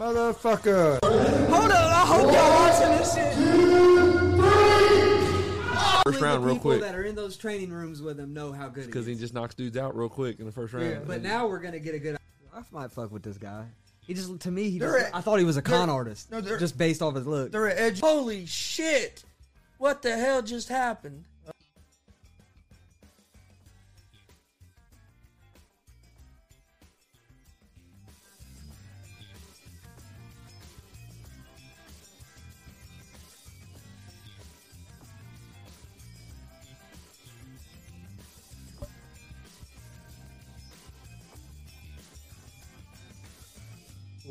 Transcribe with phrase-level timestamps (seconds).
[0.00, 0.98] up, motherfucker?
[1.50, 3.34] Hold up, I hope y'all watching this shit.
[6.04, 8.34] First Only round, the real people quick, that are in those training rooms with him
[8.34, 9.20] know how good he because he is.
[9.20, 10.86] just knocks dudes out real quick in the first round.
[10.90, 12.18] Yeah, but now we're gonna get a good.
[12.54, 13.64] I might fuck with this guy.
[14.06, 15.96] He just to me, he They're just, a- I thought he was a con they're-
[15.96, 17.52] artist, no, they're- just based off his look.
[17.52, 18.00] They're an edge.
[18.00, 19.24] Holy shit!
[19.78, 21.24] What the hell just happened?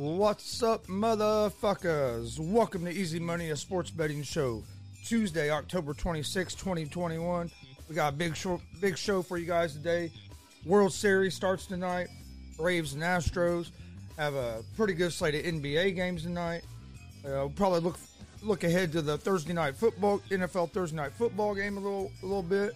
[0.03, 2.37] What's up, motherfuckers?
[2.37, 4.61] Welcome to Easy Money, a sports betting show.
[5.05, 7.49] Tuesday, October 26, 2021.
[7.87, 10.11] We got a big show, big show for you guys today.
[10.65, 12.09] World Series starts tonight.
[12.57, 13.71] Braves and Astros
[14.17, 16.63] have a pretty good slate of NBA games tonight.
[17.23, 17.97] Uh, we'll probably look
[18.41, 22.25] look ahead to the Thursday night football, NFL Thursday night football game a little a
[22.25, 22.73] little bit.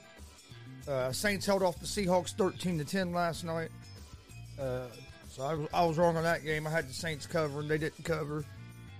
[0.88, 3.69] Uh, Saints held off the Seahawks 13 to 10 last night.
[4.57, 4.85] Uh,
[5.38, 6.66] so I, was- I was wrong on that game.
[6.68, 8.44] I had the Saints cover and they didn't cover.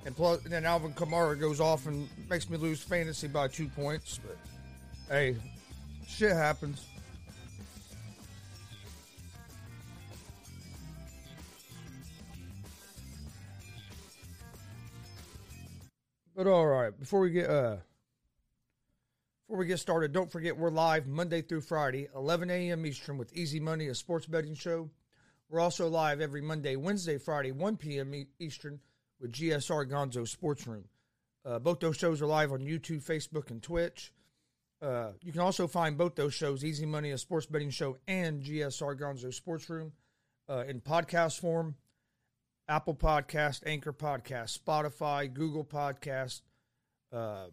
[0.06, 3.68] And, plus, and then Alvin Kamara goes off and makes me lose fantasy by two
[3.68, 4.19] points.
[4.24, 4.38] But
[5.10, 5.36] hey,
[6.07, 6.86] shit happens.
[16.36, 17.78] But all right, before we get uh
[19.48, 22.86] before we get started, don't forget we're live Monday through Friday, 11 a.m.
[22.86, 24.90] Eastern with Easy Money, a sports betting show.
[25.49, 28.13] We're also live every Monday, Wednesday, Friday, 1 p.m.
[28.39, 28.79] Eastern
[29.21, 30.85] with GSR Gonzo Sports Room.
[31.45, 34.11] Uh, both those shows are live on YouTube, Facebook, and Twitch.
[34.81, 38.44] Uh, you can also find both those shows, Easy Money, a sports betting show, and
[38.44, 39.94] GSR Gonzo Sports Room,
[40.49, 41.75] uh, in podcast form.
[42.69, 46.41] Apple Podcast, Anchor Podcast, Spotify, Google Podcast,
[47.13, 47.45] uh,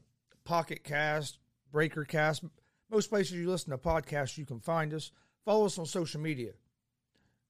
[0.45, 1.39] Pocket Cast,
[1.71, 2.43] Breaker Cast.
[2.91, 5.13] Most places you listen to podcasts, you can find us.
[5.45, 6.55] Follow us on social media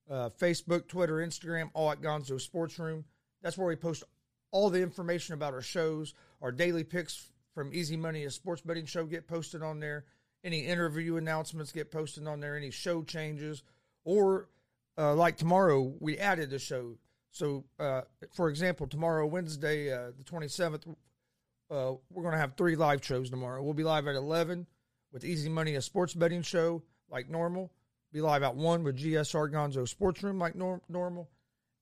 [0.09, 3.05] uh, Facebook, Twitter, Instagram, all at Gonzo Sports Room.
[3.41, 4.03] That's where we post
[4.51, 6.13] all the information about our shows.
[6.41, 10.05] Our daily picks from Easy Money, a sports betting show, get posted on there.
[10.43, 12.55] Any interview announcements get posted on there.
[12.55, 13.63] Any show changes,
[14.03, 14.49] or
[14.97, 16.97] uh, like tomorrow, we added a show.
[17.31, 22.53] So, uh, for example, tomorrow, Wednesday, uh, the twenty seventh, uh, we're going to have
[22.55, 23.63] three live shows tomorrow.
[23.63, 24.67] We'll be live at eleven
[25.11, 27.71] with Easy Money, a sports betting show like normal.
[28.11, 31.29] Be live at one with GSR Gonzo Sports Room like nor- normal,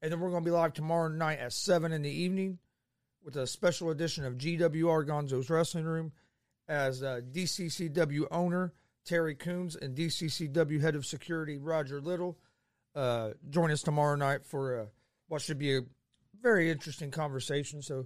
[0.02, 2.58] and then we're going to be live tomorrow night at seven in the evening
[3.24, 6.12] with a special edition of GWR Gonzo's Wrestling Room
[6.68, 8.74] as uh, DCCW owner
[9.06, 12.38] Terry Coombs and DCCW head of security Roger Little
[12.96, 14.86] uh, join us tomorrow night for uh,
[15.28, 15.82] what should be a
[16.42, 17.82] very interesting conversation.
[17.82, 18.06] So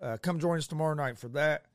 [0.00, 1.66] uh, come join us tomorrow night for that.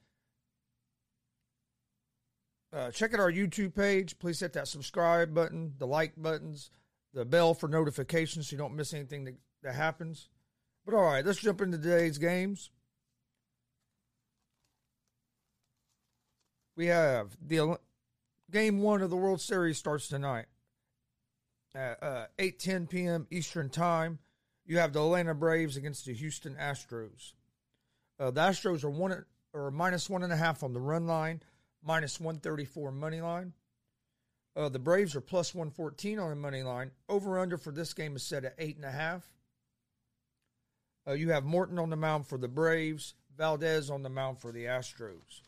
[2.74, 4.18] Uh, check out our YouTube page.
[4.20, 6.70] Please hit that subscribe button, the like buttons,
[7.14, 10.30] the bell for notifications so you don't miss anything that, that happens.
[10.86, 12.72] But all right, let's jump into today's games.
[16.78, 17.78] We have the
[18.50, 20.46] game one of the World Series starts tonight
[21.76, 23.28] at uh, 8:10 p.m.
[23.30, 24.20] Eastern Time.
[24.66, 27.34] You have the Atlanta Braves against the Houston Astros.
[28.20, 31.42] Uh, the Astros are one or minus one and a half on the run line,
[31.84, 33.54] minus 134 money line.
[34.56, 36.92] Uh, the Braves are plus 114 on the money line.
[37.08, 39.24] Over under for this game is set at eight and a half.
[41.08, 44.52] Uh, you have Morton on the mound for the Braves, Valdez on the mound for
[44.52, 45.42] the Astros.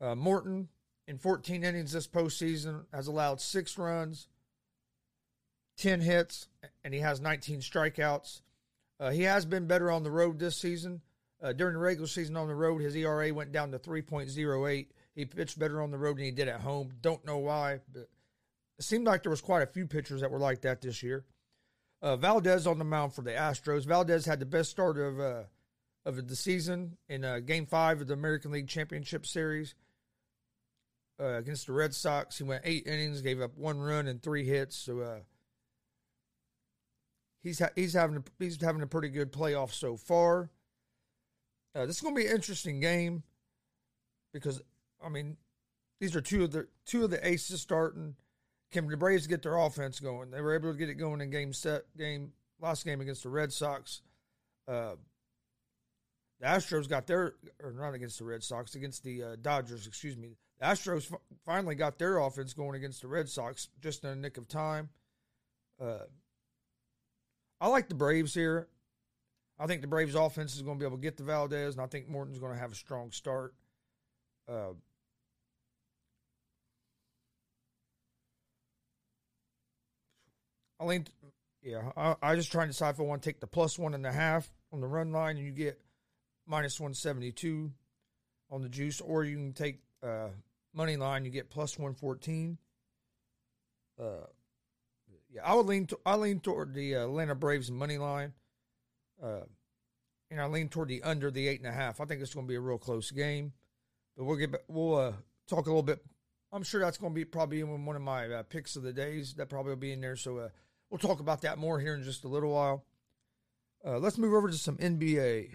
[0.00, 0.68] Uh, Morton,
[1.06, 4.28] in 14 innings this postseason, has allowed six runs,
[5.78, 6.48] 10 hits,
[6.82, 8.42] and he has 19 strikeouts.
[9.00, 11.00] Uh, he has been better on the road this season.
[11.44, 14.86] Uh, during the regular season on the road, his ERA went down to 3.08.
[15.14, 16.90] He pitched better on the road than he did at home.
[17.02, 18.08] Don't know why, but
[18.78, 21.26] it seemed like there was quite a few pitchers that were like that this year.
[22.00, 23.84] Uh, Valdez on the mound for the Astros.
[23.84, 25.42] Valdez had the best start of uh,
[26.06, 29.74] of the season in uh, Game Five of the American League Championship Series
[31.20, 32.38] uh, against the Red Sox.
[32.38, 34.76] He went eight innings, gave up one run and three hits.
[34.76, 35.18] So uh,
[37.42, 40.50] he's ha- he's having a, he's having a pretty good playoff so far.
[41.74, 43.22] Uh, this is going to be an interesting game
[44.32, 44.62] because
[45.04, 45.36] I mean
[46.00, 48.14] these are two of the two of the aces starting.
[48.72, 50.30] Can the Braves get their offense going?
[50.30, 53.28] They were able to get it going in game set game last game against the
[53.28, 54.02] Red Sox.
[54.66, 54.94] Uh,
[56.40, 59.86] the Astros got their or not against the Red Sox against the uh, Dodgers.
[59.86, 60.36] Excuse me.
[60.60, 64.16] The Astros f- finally got their offense going against the Red Sox just in a
[64.16, 64.88] nick of time.
[65.80, 66.04] Uh,
[67.60, 68.68] I like the Braves here.
[69.58, 71.82] I think the Braves offense is going to be able to get to Valdez, and
[71.82, 73.54] I think Morton's going to have a strong start.
[74.48, 74.72] Uh,
[80.80, 81.06] I lean,
[81.62, 81.92] yeah.
[81.96, 84.04] I, I just trying to decide if I want to take the plus one and
[84.04, 85.80] a half on the run line, and you get
[86.46, 87.72] minus one seventy two
[88.50, 90.28] on the juice, or you can take uh,
[90.74, 92.58] money line, you get plus one fourteen.
[93.98, 94.26] Uh,
[95.30, 95.86] yeah, I would lean.
[95.86, 98.32] To, I lean toward the uh, Atlanta Braves money line,
[99.22, 99.40] uh,
[100.30, 102.00] and I lean toward the under the eight and a half.
[102.00, 103.52] I think it's going to be a real close game,
[104.16, 105.12] but we'll get we'll uh,
[105.48, 106.04] talk a little bit.
[106.52, 108.92] I'm sure that's going to be probably in one of my uh, picks of the
[108.92, 109.34] days.
[109.34, 110.16] That probably will be in there.
[110.16, 110.48] So uh,
[110.90, 112.84] we'll talk about that more here in just a little while.
[113.84, 115.50] Uh, let's move over to some NBA.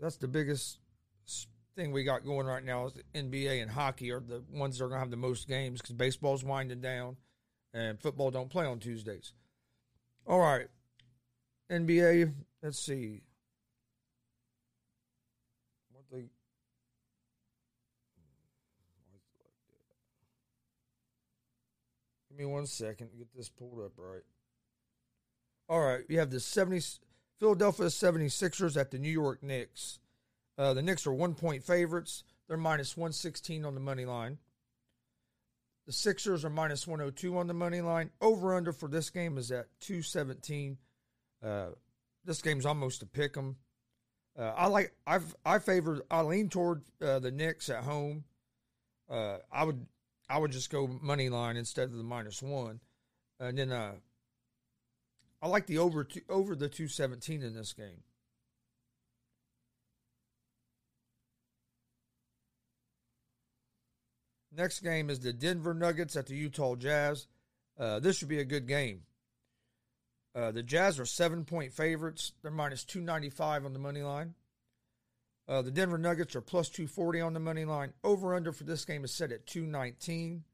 [0.00, 0.78] That's the biggest
[1.74, 4.84] thing we got going right now is the NBA and hockey are the ones that
[4.84, 7.16] are going to have the most games because baseball's winding down
[7.72, 9.32] and football don't play on Tuesdays.
[10.26, 10.68] All right.
[11.70, 13.22] NBA, let's see.
[15.92, 16.24] What they
[22.28, 24.22] Give me one second to get this pulled up right.
[25.68, 26.80] All right, you have the 70
[27.38, 29.98] Philadelphia 76ers at the New York Knicks.
[30.58, 32.24] Uh, the Knicks are one point favorites.
[32.46, 34.38] They're minus 116 on the money line.
[35.86, 38.10] The Sixers are minus 102 on the money line.
[38.20, 40.78] Over under for this game is at 217.
[41.44, 41.66] Uh,
[42.24, 43.56] this game's almost a pick 'em.
[44.36, 48.24] Uh, I like I've I favor I lean toward uh, the Knicks at home.
[49.08, 49.86] Uh, I would
[50.28, 52.80] I would just go money line instead of the minus one,
[53.38, 53.92] and then uh,
[55.42, 58.02] I like the over two, over the two seventeen in this game.
[64.56, 67.26] Next game is the Denver Nuggets at the Utah Jazz.
[67.78, 69.02] Uh, this should be a good game.
[70.34, 72.32] Uh, the Jazz are seven point favorites.
[72.42, 74.34] They're minus 295 on the money line.
[75.46, 77.92] Uh, the Denver Nuggets are plus 240 on the money line.
[78.02, 80.44] Over under for this game is set at 219.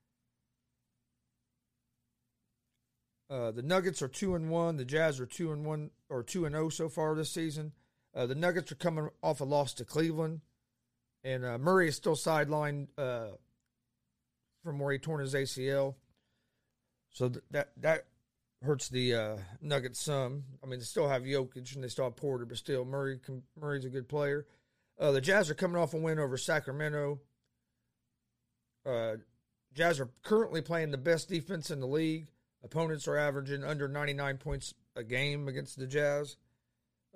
[3.30, 4.76] Uh, the Nuggets are two and one.
[4.76, 7.72] The Jazz are two and one or two and zero so far this season.
[8.12, 10.40] Uh, the Nuggets are coming off a loss to Cleveland,
[11.22, 13.28] and uh, Murray is still sidelined uh,
[14.64, 15.94] from where he torn his ACL.
[17.12, 18.06] So th- that that
[18.62, 20.44] hurts the uh, Nuggets some.
[20.62, 23.42] I mean, they still have Jokic and they still have Porter, but still Murray can,
[23.58, 24.46] Murray's a good player.
[24.98, 27.20] Uh, the Jazz are coming off a win over Sacramento.
[28.84, 29.16] Uh,
[29.72, 32.28] Jazz are currently playing the best defense in the league.
[32.62, 36.36] Opponents are averaging under 99 points a game against the Jazz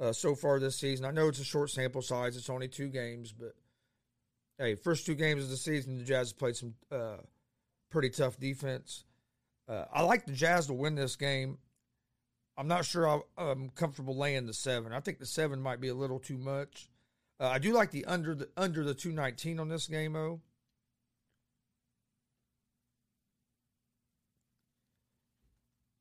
[0.00, 1.04] uh, so far this season.
[1.04, 3.52] I know it's a short sample size; it's only two games, but
[4.58, 7.16] hey, first two games of the season, the Jazz played some uh,
[7.90, 9.04] pretty tough defense.
[9.68, 11.58] Uh, I like the Jazz to win this game.
[12.56, 14.92] I'm not sure I, I'm comfortable laying the seven.
[14.92, 16.88] I think the seven might be a little too much.
[17.40, 20.40] Uh, I do like the under the under the 219 on this game, though.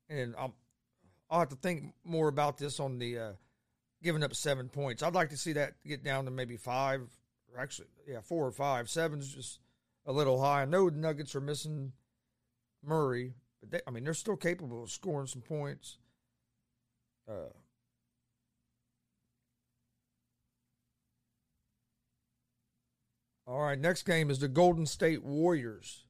[0.10, 0.54] And I'll
[1.30, 3.32] I'll have to think more about this on the uh,
[4.04, 5.02] giving up seven points.
[5.02, 7.02] I'd like to see that get down to maybe five,
[7.52, 8.90] or actually, yeah, four or five.
[8.90, 9.60] Seven's just
[10.06, 10.62] a little high.
[10.62, 11.94] I know the Nuggets are missing
[12.84, 15.98] Murray, but they, I mean they're still capable of scoring some points.
[17.30, 17.54] Uh,
[23.48, 26.04] all right, next game is the Golden State Warriors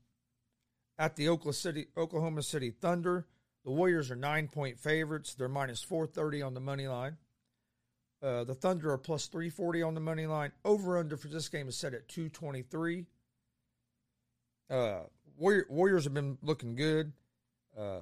[0.98, 3.28] at the Oklahoma City Oklahoma City Thunder.
[3.66, 5.36] The Warriors are nine point favorites.
[5.36, 7.18] They're minus four thirty on the money line.
[8.22, 10.52] Uh, the Thunder are plus three forty on the money line.
[10.66, 13.06] Over under for this game is set at two twenty three.
[14.70, 15.02] Uh,
[15.38, 17.12] Warrior, Warriors have been looking good.
[17.78, 18.02] Uh,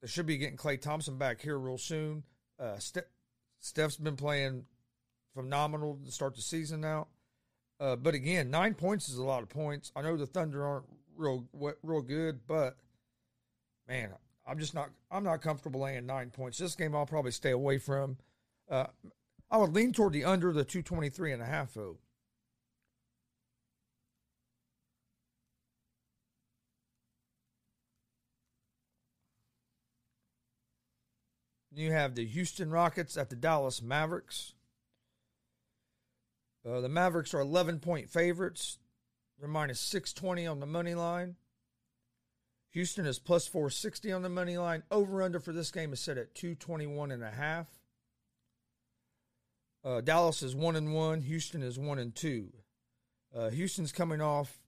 [0.00, 2.22] they should be getting Klay Thompson back here real soon.
[2.58, 3.08] Uh, Ste-
[3.60, 4.64] Steph's been playing
[5.34, 7.08] phenomenal to start the season now.
[7.80, 9.92] Uh, but again, nine points is a lot of points.
[9.94, 11.44] I know the Thunder aren't real
[11.82, 12.76] real good, but
[13.88, 14.10] man,
[14.46, 16.58] I'm just not I'm not comfortable laying nine points.
[16.58, 18.16] This game I'll probably stay away from.
[18.68, 18.86] Uh,
[19.50, 21.98] I would lean toward the under the 223 and a half though.
[31.78, 34.54] You have the Houston Rockets at the Dallas Mavericks.
[36.68, 38.78] Uh, the Mavericks are 11 point favorites.
[39.38, 41.36] They're minus 620 on the money line.
[42.72, 44.82] Houston is plus 460 on the money line.
[44.90, 47.68] Over under for this game is set at 221 and a half.
[49.84, 51.22] Uh, Dallas is 1 and 1.
[51.22, 52.52] Houston is 1 and 2.
[53.34, 54.58] Uh, Houston's coming off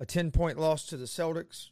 [0.00, 1.68] a 10 point loss to the Celtics.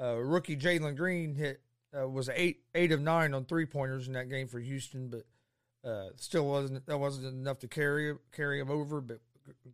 [0.00, 1.60] Uh, rookie Jalen Green hit
[1.98, 5.88] uh, was eight eight of nine on three pointers in that game for Houston, but
[5.88, 9.00] uh, still wasn't that wasn't enough to carry carry him over.
[9.00, 9.20] But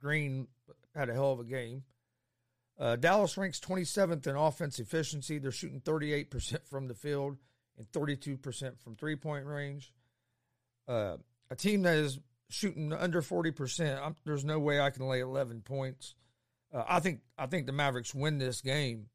[0.00, 0.48] Green
[0.94, 1.84] had a hell of a game.
[2.78, 5.38] Uh, Dallas ranks 27th in offense efficiency.
[5.38, 7.38] They're shooting 38% from the field
[7.78, 9.92] and 32% from three point range.
[10.86, 11.16] Uh,
[11.50, 12.18] a team that is
[12.50, 16.14] shooting under 40%, I'm, there's no way I can lay 11 points.
[16.72, 19.06] Uh, I think I think the Mavericks win this game.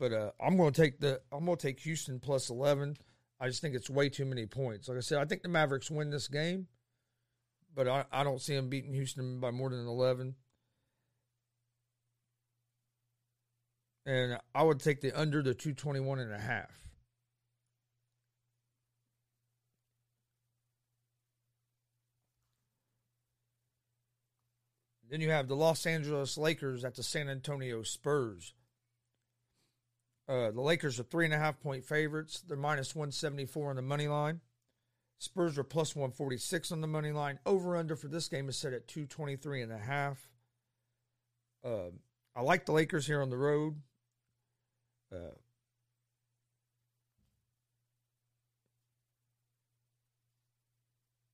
[0.00, 2.96] But uh, I'm going to take the I'm going to take Houston plus 11.
[3.38, 4.88] I just think it's way too many points.
[4.88, 6.68] Like I said, I think the Mavericks win this game,
[7.74, 10.34] but I, I don't see them beating Houston by more than 11.
[14.06, 16.70] And I would take the under the 221 and a half.
[25.10, 28.54] Then you have the Los Angeles Lakers at the San Antonio Spurs.
[30.30, 32.44] Uh, the Lakers are three and a half point favorites.
[32.46, 34.40] They're minus 174 on the money line.
[35.18, 37.40] Spurs are plus 146 on the money line.
[37.44, 40.30] Over under for this game is set at 223 and a half.
[41.64, 41.90] Uh,
[42.36, 43.74] I like the Lakers here on the road.
[45.12, 45.34] Uh,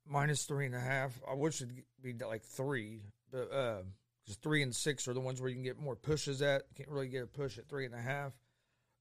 [0.08, 1.12] minus three and a half.
[1.30, 3.82] I wish it'd be like three, but uh,
[4.24, 6.62] because three and six are the ones where you can get more pushes at.
[6.70, 8.32] You Can't really get a push at three and a half.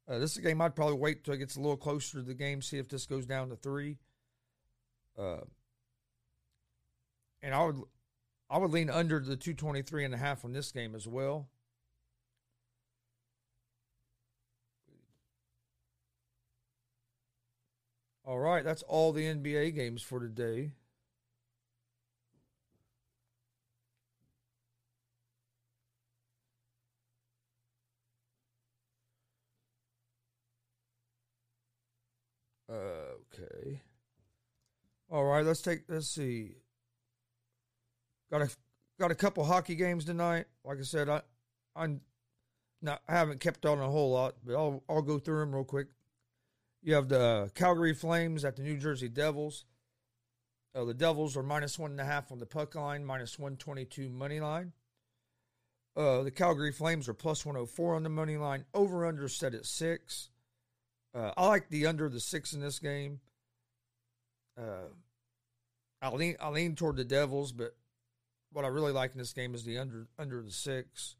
[0.07, 2.23] Uh, this is a game I'd probably wait till it gets a little closer to
[2.23, 3.97] the game, see if this goes down to three.
[5.17, 5.41] Uh,
[7.41, 7.81] and I would,
[8.49, 11.47] I would lean under the 223 and a half on this game as well.
[18.23, 20.71] All right, that's all the NBA games for today.
[32.75, 33.81] Okay.
[35.09, 36.55] All right, let's take let's see.
[38.31, 38.49] Got a
[38.99, 40.45] got a couple hockey games tonight.
[40.63, 41.21] Like I said, I
[41.75, 42.01] I'm
[42.81, 45.63] not I haven't kept on a whole lot, but I'll I'll go through them real
[45.63, 45.87] quick.
[46.81, 49.65] You have the Calgary Flames at the New Jersey Devils.
[50.75, 53.55] Uh, the Devils are minus one and a half on the puck line, minus one
[53.57, 54.73] twenty two money line.
[55.95, 58.65] Uh, the Calgary Flames are plus one hundred four on the money line.
[58.73, 60.29] Over under set at six.
[61.15, 63.21] Uh, I like the under the six in this game.
[64.59, 64.89] Uh,
[66.01, 67.75] I lean I lean toward the Devils, but
[68.51, 71.15] what I really like in this game is the under under the six.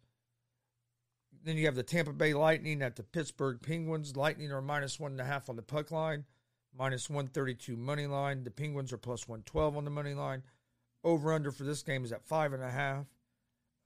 [1.43, 4.17] Then you have the Tampa Bay Lightning at the Pittsburgh Penguins.
[4.17, 6.25] Lightning are minus one and a half on the puck line,
[6.77, 8.43] minus one thirty two money line.
[8.43, 10.43] The Penguins are plus one twelve on the money line.
[11.03, 13.05] Over under for this game is at five and a half.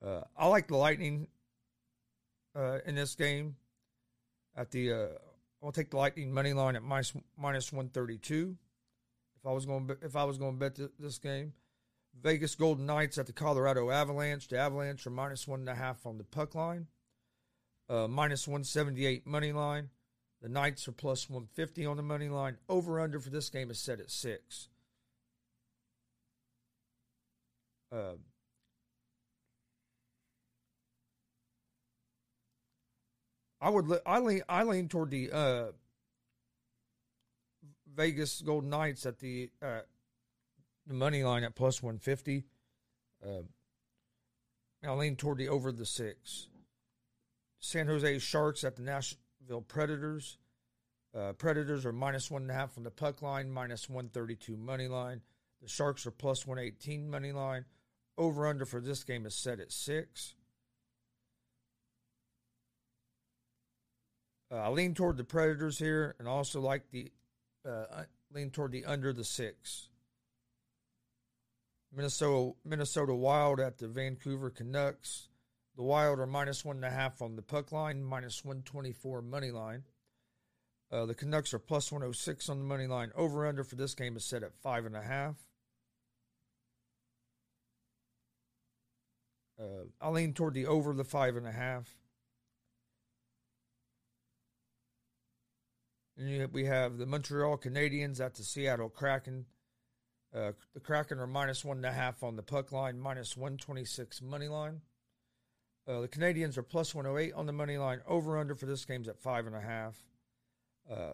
[0.04, 1.28] Uh, I like the Lightning
[2.56, 3.58] uh, in this game.
[4.56, 5.08] At the uh,
[5.62, 8.58] I'll take the Lightning money line at minus minus one thirty two.
[9.38, 11.54] If I was going, to, if I was going to bet th- this game,
[12.22, 14.48] Vegas Golden Knights at the Colorado Avalanche.
[14.48, 16.88] The Avalanche are minus one and a half on the puck line,
[17.89, 19.89] uh, minus one seventy eight money line.
[20.41, 22.58] The Knights are plus one fifty on the money line.
[22.67, 24.69] Over under for this game is set at six.
[27.91, 28.13] Uh,
[33.62, 35.65] I would I lean I lean toward the uh,
[37.93, 39.82] Vegas Golden Knights at the uh,
[40.88, 42.45] the money line at plus one fifty.
[43.26, 43.43] Uh,
[44.84, 46.48] I lean toward the over the six.
[47.60, 50.38] San Jose Sharks at the Nashville Predators.
[51.13, 54.36] Uh, Predators are minus one and a half on the puck line, minus one thirty
[54.36, 55.22] two money line.
[55.62, 57.65] The Sharks are plus one eighteen money line.
[58.17, 60.36] Over under for this game is set at six.
[64.51, 67.12] Uh, I lean toward the Predators here, and also like the
[67.67, 69.89] uh, lean toward the under the six.
[71.95, 75.27] Minnesota Minnesota Wild at the Vancouver Canucks.
[75.75, 78.91] The Wild are minus one and a half on the puck line, minus one twenty
[78.91, 79.83] four money line.
[80.91, 83.12] Uh, the Canucks are plus one hundred six on the money line.
[83.15, 85.35] Over under for this game is set at five and a half.
[89.59, 91.98] Uh, I lean toward the over the five and a half.
[96.19, 99.45] And we have the Montreal Canadiens at the Seattle Kraken.
[100.36, 104.21] Uh, the Kraken are minus one and a half on the puck line, minus 126
[104.21, 104.82] money line.
[105.88, 108.01] Uh, the Canadiens are plus 108 on the money line.
[108.05, 109.97] Over under for this game's at five and a half.
[110.91, 111.13] Uh,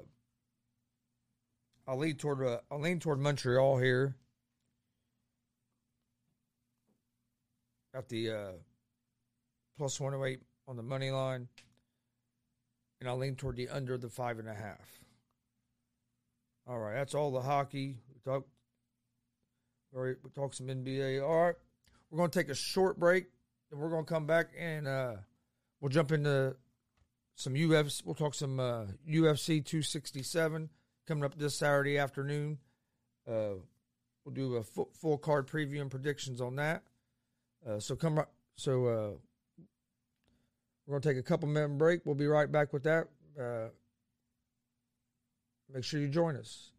[1.88, 4.16] I'll lean toward uh, I'll lean toward Montreal here.
[7.94, 8.52] Got the uh,
[9.78, 11.48] plus 108 on the money line.
[13.06, 15.00] And I lean toward the under the five and a half.
[16.68, 17.98] All right, that's all the hockey.
[18.12, 18.48] We talk.
[19.94, 21.24] We talk some NBA.
[21.24, 21.56] All right,
[22.10, 23.28] we're going to take a short break,
[23.72, 25.14] and we're going to come back and uh,
[25.80, 26.56] we'll jump into
[27.36, 28.04] some UFC.
[28.04, 30.70] We'll talk some uh, UFC 267
[31.08, 32.58] coming up this Saturday afternoon.
[33.28, 33.62] Uh,
[34.26, 36.82] we'll do a full, full card preview and predictions on that.
[37.68, 38.24] Uh, so come
[38.56, 39.20] so
[40.86, 42.02] we're gonna take a couple minute break.
[42.06, 43.08] We'll be right back with that.
[43.40, 43.70] Uh,
[45.74, 46.72] make sure you join us.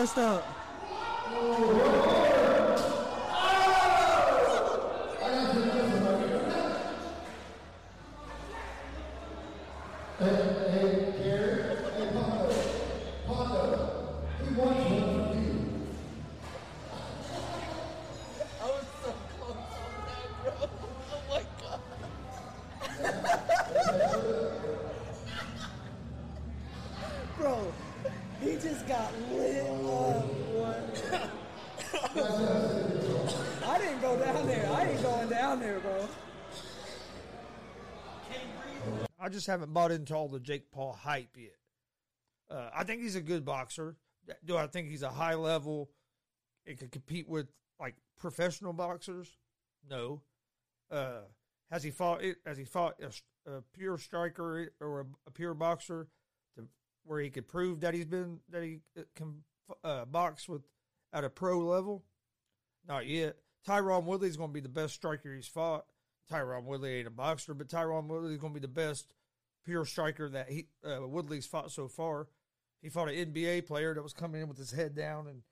[0.00, 0.59] Messed up.
[39.40, 41.56] Just haven't bought into all the Jake Paul hype yet.
[42.50, 43.96] Uh, I think he's a good boxer.
[44.44, 45.88] Do I think he's a high level?
[46.66, 47.46] It could compete with
[47.80, 49.38] like professional boxers?
[49.88, 50.20] No.
[50.90, 51.22] Uh,
[51.70, 52.22] has he fought?
[52.44, 56.08] Has he fought a, a pure striker or a, a pure boxer
[56.56, 56.66] to
[57.06, 58.80] where he could prove that he's been that he
[59.16, 59.42] can
[59.82, 60.62] uh, box with
[61.14, 62.04] at a pro level?
[62.86, 63.36] Not yet.
[63.66, 65.86] Tyron Woodley's going to be the best striker he's fought.
[66.30, 69.14] Tyron Woodley ain't a boxer, but Tyron Woodley's going to be the best
[69.64, 72.28] pure striker that he uh, Woodley's fought so far.
[72.82, 75.42] He fought an NBA player that was coming in with his head down and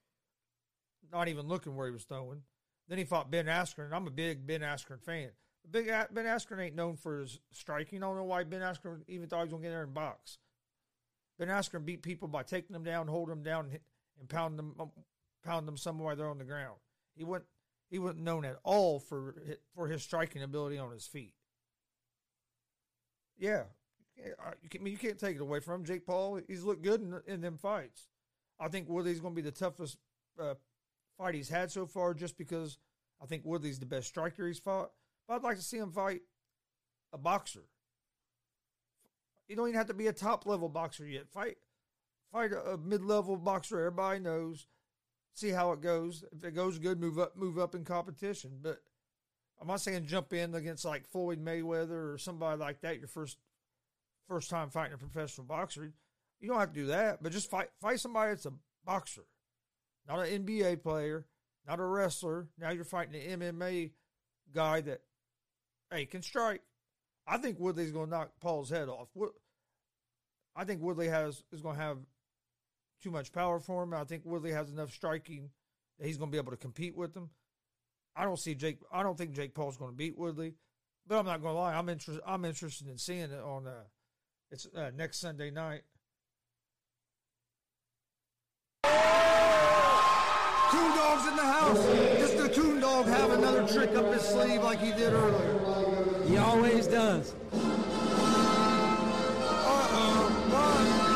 [1.13, 2.43] not even looking where he was throwing.
[2.89, 5.31] Then he fought Ben Askren, and I'm a big Ben Askren fan.
[5.71, 8.03] Big Ben Askren ain't known for his striking.
[8.03, 10.39] I don't know why Ben Askren even thought he was to get there and box.
[11.39, 13.71] Ben Askren beat people by taking them down, holding them down,
[14.19, 14.91] and, pounding them, um,
[15.45, 16.77] pounding them somewhere they're on the ground.
[17.15, 17.47] He wasn't
[17.91, 19.35] he wasn't known at all for
[19.75, 21.35] for his striking ability on his feet.
[23.39, 23.65] Yeah,
[24.63, 25.85] you, can, I mean, you can't take it away from him.
[25.85, 28.09] Jake Paul, he's looked good in, in them fights.
[28.61, 29.99] I think Woodley's going to be the toughest
[30.41, 30.55] uh,
[31.17, 32.79] fight he's had so far, just because
[33.23, 34.91] I think Woodley's the best striker he's fought.
[35.27, 36.23] But I'd like to see him fight
[37.13, 37.65] a boxer.
[39.49, 41.29] You don't even have to be a top level boxer yet.
[41.29, 41.57] Fight,
[42.33, 43.79] fight a, a mid level boxer.
[43.79, 44.67] Everybody knows.
[45.35, 46.25] See how it goes.
[46.33, 48.59] If it goes good, move up, move up in competition.
[48.61, 48.81] But
[49.61, 52.99] I'm not saying jump in against like Floyd Mayweather or somebody like that.
[52.99, 53.39] Your first
[54.29, 55.93] first time fighting a professional boxer.
[56.41, 58.53] You don't have to do that, but just fight fight somebody that's a
[58.85, 59.25] boxer,
[60.07, 61.27] not an NBA player,
[61.67, 62.49] not a wrestler.
[62.59, 63.91] Now you're fighting an MMA
[64.55, 65.01] guy that
[65.91, 66.63] hey can strike.
[67.27, 69.09] I think Woodley's going to knock Paul's head off.
[70.57, 71.99] I think Woodley has is going to have
[73.03, 73.95] too much power for him.
[73.95, 75.51] I think Woodley has enough striking
[75.99, 77.31] that he's going to be able to compete with him.
[78.17, 78.79] I don't see Jake.
[78.93, 80.55] I don't think Jake Paul's going to beat Woodley,
[81.07, 81.75] but I'm not going to lie.
[81.75, 82.23] I'm interested.
[82.27, 83.67] I'm interested in seeing it on.
[83.67, 83.85] Uh,
[84.51, 85.83] it's uh, next Sunday night.
[88.85, 88.93] Coon
[90.97, 91.85] Dog's in the house.
[92.19, 96.25] Just the Coon Dog have another trick up his sleeve like he did earlier.
[96.27, 97.35] He always does.
[99.71, 100.31] Uh-oh.
[100.51, 101.08] What?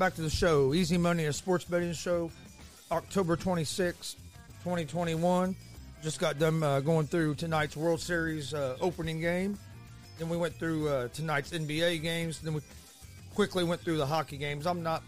[0.00, 0.72] Back to the show.
[0.72, 2.30] Easy Money, a sports betting show,
[2.90, 4.14] October 26,
[4.64, 5.54] 2021.
[6.02, 9.58] Just got done uh, going through tonight's World Series uh, opening game.
[10.18, 12.40] Then we went through uh, tonight's NBA games.
[12.40, 12.62] Then we
[13.34, 14.66] quickly went through the hockey games.
[14.66, 15.02] I'm not.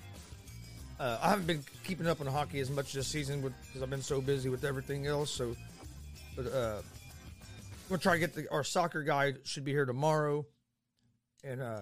[1.00, 4.02] Uh, I haven't been keeping up on hockey as much this season because I've been
[4.02, 5.30] so busy with everything else.
[5.30, 5.56] So,
[6.36, 6.82] but uh,
[7.88, 10.44] we'll try to get the our soccer guy should be here tomorrow,
[11.42, 11.80] and uh,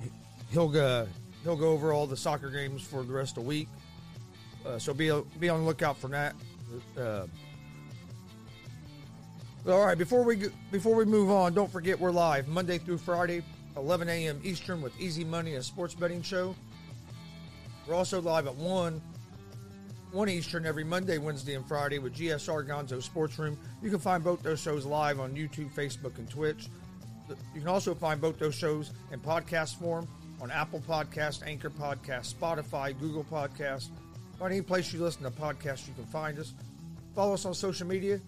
[0.00, 0.10] he-
[0.52, 1.08] he'll go
[1.46, 3.68] he'll go over all the soccer games for the rest of the week.
[4.66, 6.34] Uh, so be be on the lookout for that.
[6.98, 7.26] Uh,
[9.68, 13.42] all right, before we before we move on, don't forget we're live Monday through Friday,
[13.76, 14.40] 11 a.m.
[14.42, 16.54] Eastern with Easy Money, a sports betting show.
[17.86, 19.00] We're also live at one
[20.10, 23.56] 1 Eastern every Monday, Wednesday, and Friday with GSR Gonzo Sports Room.
[23.82, 26.68] You can find both those shows live on YouTube, Facebook, and Twitch.
[27.54, 30.08] You can also find both those shows in podcast form
[30.40, 33.88] on Apple Podcast, Anchor Podcast, Spotify, Google Podcast.
[34.38, 36.52] Find any place you listen to podcasts, you can find us.
[37.14, 38.20] Follow us on social media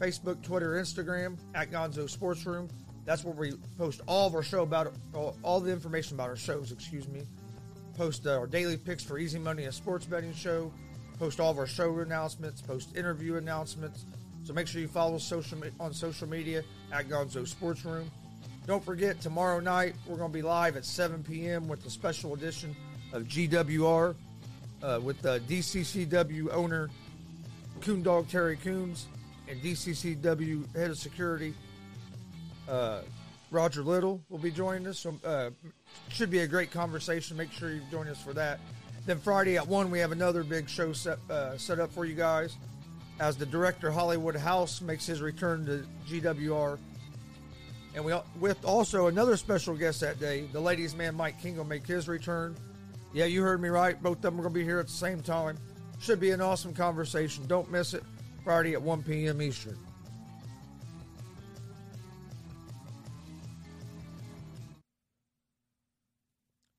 [0.00, 2.68] Facebook, Twitter, Instagram at Gonzo Sports Room.
[3.04, 6.36] That's where we post all of our show about all, all the information about our
[6.36, 6.72] shows.
[6.72, 7.22] Excuse me.
[7.96, 10.72] Post uh, our daily picks for Easy Money, a sports betting show.
[11.18, 12.62] Post all of our show announcements.
[12.62, 14.06] Post interview announcements.
[14.42, 18.10] So make sure you follow us social on social media at Gonzo Sports Room.
[18.66, 21.66] Don't forget tomorrow night we're going to be live at 7 p.m.
[21.66, 22.76] with the special edition
[23.12, 24.14] of GWR
[24.82, 26.90] uh, with the DCCW owner
[27.80, 29.06] Coon Dog Terry Coons
[29.48, 31.54] and DCCW head of security
[32.68, 33.00] uh,
[33.50, 35.00] Roger Little will be joining us.
[35.00, 35.50] So uh,
[36.08, 37.36] should be a great conversation.
[37.36, 38.60] Make sure you join us for that.
[39.06, 42.14] Then Friday at one we have another big show set uh, set up for you
[42.14, 42.56] guys
[43.18, 46.78] as the director Hollywood House makes his return to GWR.
[47.94, 51.64] And we with also another special guest that day, the ladies' man Mike King will
[51.64, 52.56] make his return.
[53.12, 54.00] Yeah, you heard me right.
[54.00, 55.58] Both of them are going to be here at the same time.
[56.00, 57.46] Should be an awesome conversation.
[57.46, 58.04] Don't miss it.
[58.44, 59.42] Friday at 1 p.m.
[59.42, 59.76] Eastern.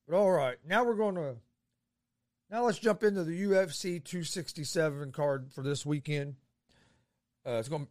[0.08, 1.36] But all right, now we're going to
[2.50, 6.36] now let's jump into the UFC 267 card for this weekend.
[7.48, 7.88] Uh, it's going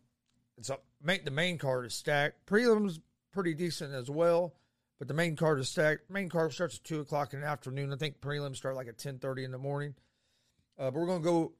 [0.58, 2.44] it's a, the main card is stacked.
[2.44, 3.00] Prelims
[3.32, 4.54] pretty decent as well,
[4.98, 6.10] but the main card is stacked.
[6.10, 7.92] Main card starts at two o'clock in the afternoon.
[7.92, 9.94] I think prelims start like at ten thirty in the morning.
[10.78, 11.52] Uh, but we're gonna go.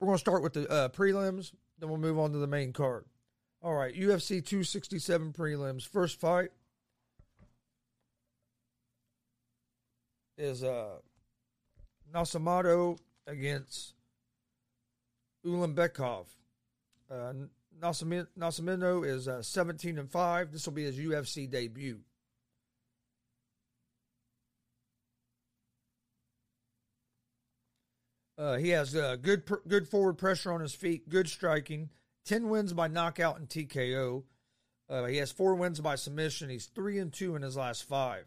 [0.00, 3.04] We're gonna start with the uh, prelims, then we'll move on to the main card.
[3.62, 5.86] All right, UFC 267 prelims.
[5.88, 6.50] First fight
[10.36, 10.96] is uh
[12.12, 13.94] Nascimento against
[15.46, 16.26] Ulanbekov.
[17.10, 17.32] Uh,
[17.84, 20.52] Nascimento is uh, 17 and 5.
[20.52, 22.00] This will be his UFC debut.
[28.36, 31.90] Uh, he has uh, good pr- good forward pressure on his feet, good striking,
[32.24, 34.24] 10 wins by knockout and TKO.
[34.88, 36.50] Uh, he has four wins by submission.
[36.50, 38.24] He's 3 and 2 in his last five.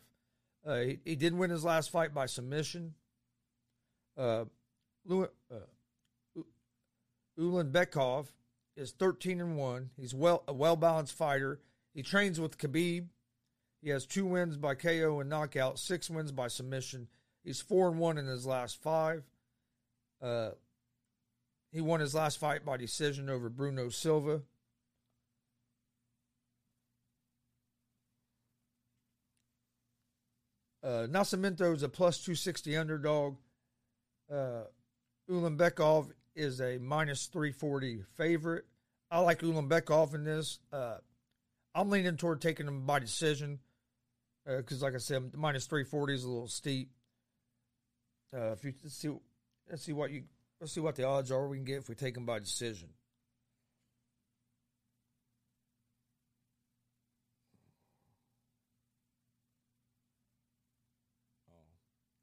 [0.66, 2.94] Uh, he, he did win his last fight by submission.
[4.18, 4.46] Uh,
[5.12, 5.26] uh,
[7.38, 8.28] Ulanbekov
[8.78, 9.90] is 13 and 1.
[9.98, 11.60] He's well a well-balanced fighter.
[11.94, 13.08] He trains with Khabib.
[13.82, 17.08] He has two wins by KO and knockout, six wins by submission.
[17.44, 19.24] He's 4 and 1 in his last 5.
[20.22, 20.50] Uh,
[21.72, 24.42] he won his last fight by decision over Bruno Silva.
[30.84, 33.36] Uh, Nascimento is a plus 260 underdog.
[34.32, 34.64] Uh,
[35.30, 38.66] Ulanbekov is a minus 340 favorite.
[39.10, 40.60] I like Ulanbekov in this.
[40.72, 40.98] Uh,
[41.74, 43.60] I'm leaning toward taking him by decision
[44.46, 46.92] because, like I said, minus 340 is a little steep.
[48.36, 49.10] Uh, if you let's see,
[49.70, 50.24] let's see what you
[50.60, 52.90] let's see what the odds are we can get if we take him by decision.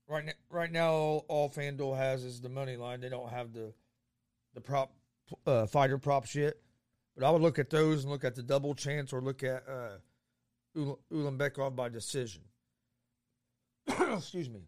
[0.06, 0.92] Right now, right now,
[1.28, 3.00] all FanDuel has is the money line.
[3.00, 3.72] They don't have the
[4.54, 4.92] the prop
[5.46, 6.60] uh, fighter prop shit.
[7.16, 9.64] But I would look at those and look at the double chance or look at
[9.68, 9.98] uh,
[10.76, 12.42] Ul- Ulanbekov by decision.
[13.88, 14.60] Excuse me.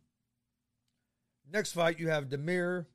[1.53, 2.87] Next fight, you have Demir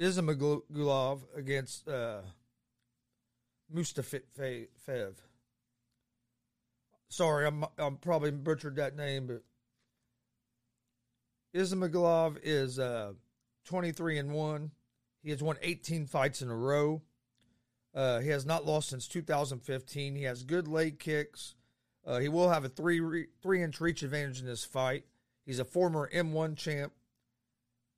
[0.00, 2.20] Ismagulov against uh,
[3.74, 5.14] Mustafev.
[7.08, 9.42] Sorry, I'm I'm probably butchered that name, but
[11.54, 13.12] Ismagulov is uh,
[13.66, 14.70] 23 and 1.
[15.22, 17.02] He has won 18 fights in a row.
[17.94, 20.14] Uh, he has not lost since 2015.
[20.14, 21.54] He has good leg kicks.
[22.06, 25.04] Uh, he will have a three re- three inch reach advantage in this fight.
[25.44, 26.92] He's a former M1 champ.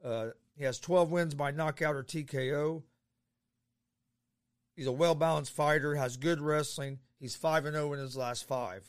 [0.03, 2.83] Uh, he has 12 wins by knockout or TKO.
[4.75, 7.01] He's a well balanced fighter, has good wrestling.
[7.19, 8.89] He's 5 and 0 in his last five.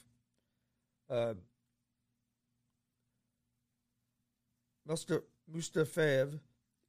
[1.09, 1.33] Uh,
[4.87, 6.39] Musta- Mustafaev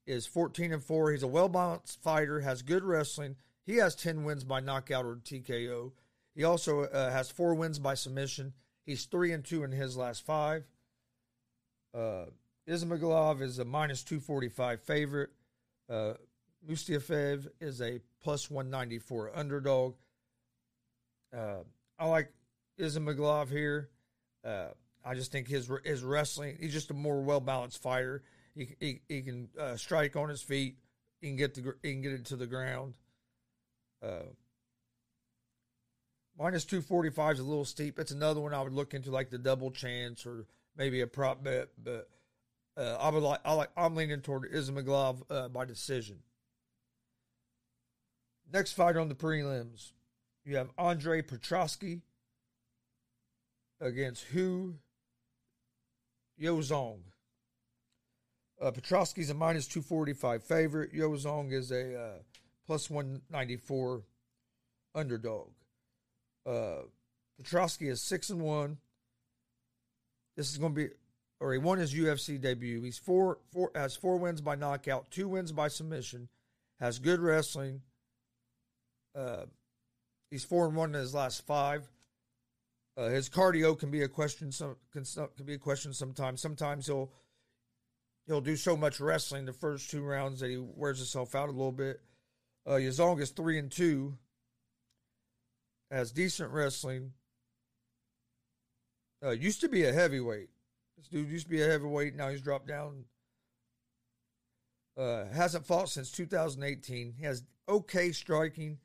[0.06, 1.12] is 14 and 4.
[1.12, 3.36] He's a well balanced fighter, has good wrestling.
[3.64, 5.92] He has 10 wins by knockout or TKO.
[6.34, 8.54] He also uh, has four wins by submission.
[8.84, 10.64] He's 3 and 2 in his last five.
[11.94, 12.26] Uh,
[12.68, 15.30] Ismagulov is a minus 245 favorite.
[15.88, 16.14] Uh,
[16.68, 19.94] Mustafaev is a plus 194 underdog.
[21.36, 21.62] Uh,
[21.98, 22.32] I like
[22.78, 23.88] Ismagulov here.
[24.44, 24.68] Uh,
[25.04, 28.22] I just think his his wrestling, he's just a more well balanced fighter.
[28.54, 30.76] He, he, he can uh, strike on his feet.
[31.20, 32.94] He can get the he can get it to the ground.
[34.02, 34.30] Uh,
[36.38, 37.98] minus two forty five is a little steep.
[37.98, 41.44] It's another one I would look into, like the double chance or maybe a prop
[41.44, 41.68] bet.
[41.82, 42.08] But
[42.76, 46.18] uh, I would like I like I'm leaning toward Ismagulov uh, by decision.
[48.52, 49.92] Next fight on the prelims,
[50.44, 52.00] you have Andre Petroski
[53.80, 54.74] against Hu
[56.40, 57.00] Yaozong.
[58.60, 60.94] Uh, Petroski's a minus 245 favorite.
[60.94, 62.12] Yaozong is a uh,
[62.66, 64.02] plus 194
[64.94, 65.48] underdog.
[66.46, 66.82] Uh,
[67.42, 68.76] Petroski is 6 and 1.
[70.36, 70.88] This is going to be,
[71.40, 72.82] or he won his UFC debut.
[72.82, 76.28] He's four, four, has four wins by knockout, two wins by submission,
[76.78, 77.80] has good wrestling.
[79.14, 79.44] Uh,
[80.30, 81.88] he's 4 and 1 in his last five.
[82.96, 84.52] Uh, his cardio can be a question.
[84.52, 86.40] Some can, can be a question sometimes.
[86.40, 87.10] Sometimes he'll
[88.30, 91.52] he'll do so much wrestling the first two rounds that he wears himself out a
[91.52, 92.00] little bit.
[92.64, 94.16] Uh, Yaozong is three and two.
[95.90, 97.12] Has decent wrestling.
[99.24, 100.48] Uh, used to be a heavyweight.
[100.96, 102.14] This dude used to be a heavyweight.
[102.14, 103.04] Now he's dropped down.
[104.96, 107.14] Uh, hasn't fought since 2018.
[107.18, 108.78] He has okay striking.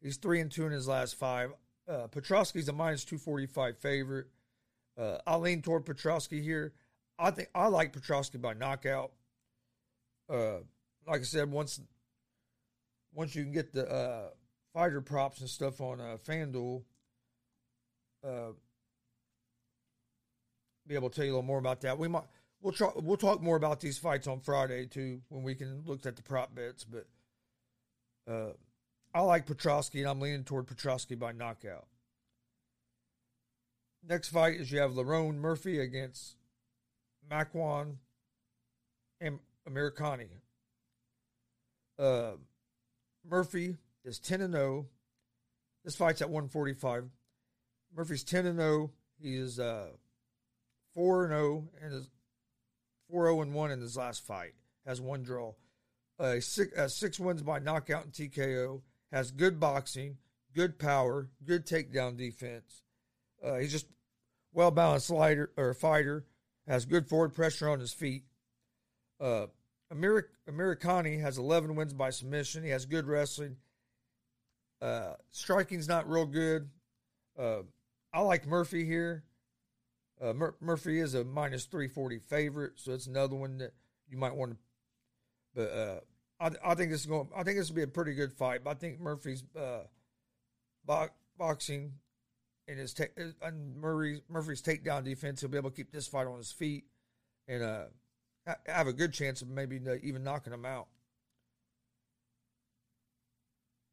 [0.00, 1.50] He's three and two in his last five.
[1.88, 4.26] Uh, Petroski's a minus 245 favorite.
[4.96, 6.74] Uh, I'll lean toward Petroski here.
[7.18, 9.12] I think I like Petroski by knockout.
[10.28, 10.58] Uh,
[11.06, 11.80] like I said, once
[13.14, 14.28] once you can get the uh,
[14.72, 16.82] fighter props and stuff on uh, FanDuel,
[18.26, 18.52] uh,
[20.86, 21.98] be able to tell you a little more about that.
[21.98, 22.24] We might
[22.60, 26.04] we'll try we'll talk more about these fights on Friday too when we can look
[26.06, 26.84] at the prop bets.
[26.84, 27.06] But
[28.30, 28.52] uh,
[29.14, 31.86] I like Petroski, and I'm leaning toward Petroski by knockout.
[34.06, 36.36] Next fight is you have Lerone Murphy against
[37.30, 37.96] Makwan
[39.20, 40.28] and Amirkhani.
[41.98, 42.32] Uh,
[43.28, 44.86] Murphy is 10 and 0.
[45.84, 47.04] This fight's at 145.
[47.96, 48.90] Murphy's 10 and 0.
[49.20, 49.88] He is uh,
[50.94, 52.08] 4 and 0 and is
[53.10, 54.54] 4 0 and 1 in his last fight.
[54.86, 55.54] Has one draw.
[56.18, 58.82] Uh, six, uh, six wins by knockout and TKO.
[59.10, 60.18] Has good boxing,
[60.54, 62.82] good power, good takedown defense.
[63.42, 63.86] Uh, he's just
[64.52, 66.24] well balanced slider or fighter.
[66.66, 68.24] Has good forward pressure on his feet.
[69.20, 69.46] Uh,
[69.92, 72.64] Ameri- Amirkhani has 11 wins by submission.
[72.64, 73.56] He has good wrestling.
[74.80, 76.68] Uh, striking's not real good.
[77.38, 77.62] Uh,
[78.12, 79.24] I like Murphy here.
[80.20, 83.72] Uh, Mur- Murphy is a minus 340 favorite, so it's another one that
[84.08, 84.58] you might want to.
[85.54, 86.00] But uh,
[86.40, 87.28] I, I think this is going.
[87.36, 88.64] I think this will be a pretty good fight.
[88.64, 89.84] But I think Murphy's uh,
[90.84, 91.94] bo- boxing
[92.66, 93.04] and his ta-
[93.42, 96.84] and Murray's Murphy's takedown defense, he'll be able to keep this fight on his feet
[97.46, 97.84] and uh,
[98.66, 100.88] have a good chance of maybe even knocking him out.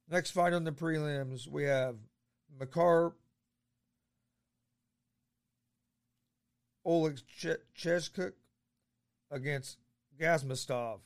[0.09, 1.95] Next fight on the prelims, we have
[2.59, 3.13] Makar
[6.83, 7.19] Oleg
[7.77, 8.33] Cheskuk
[9.29, 9.77] against
[10.19, 10.99] Gazmastov.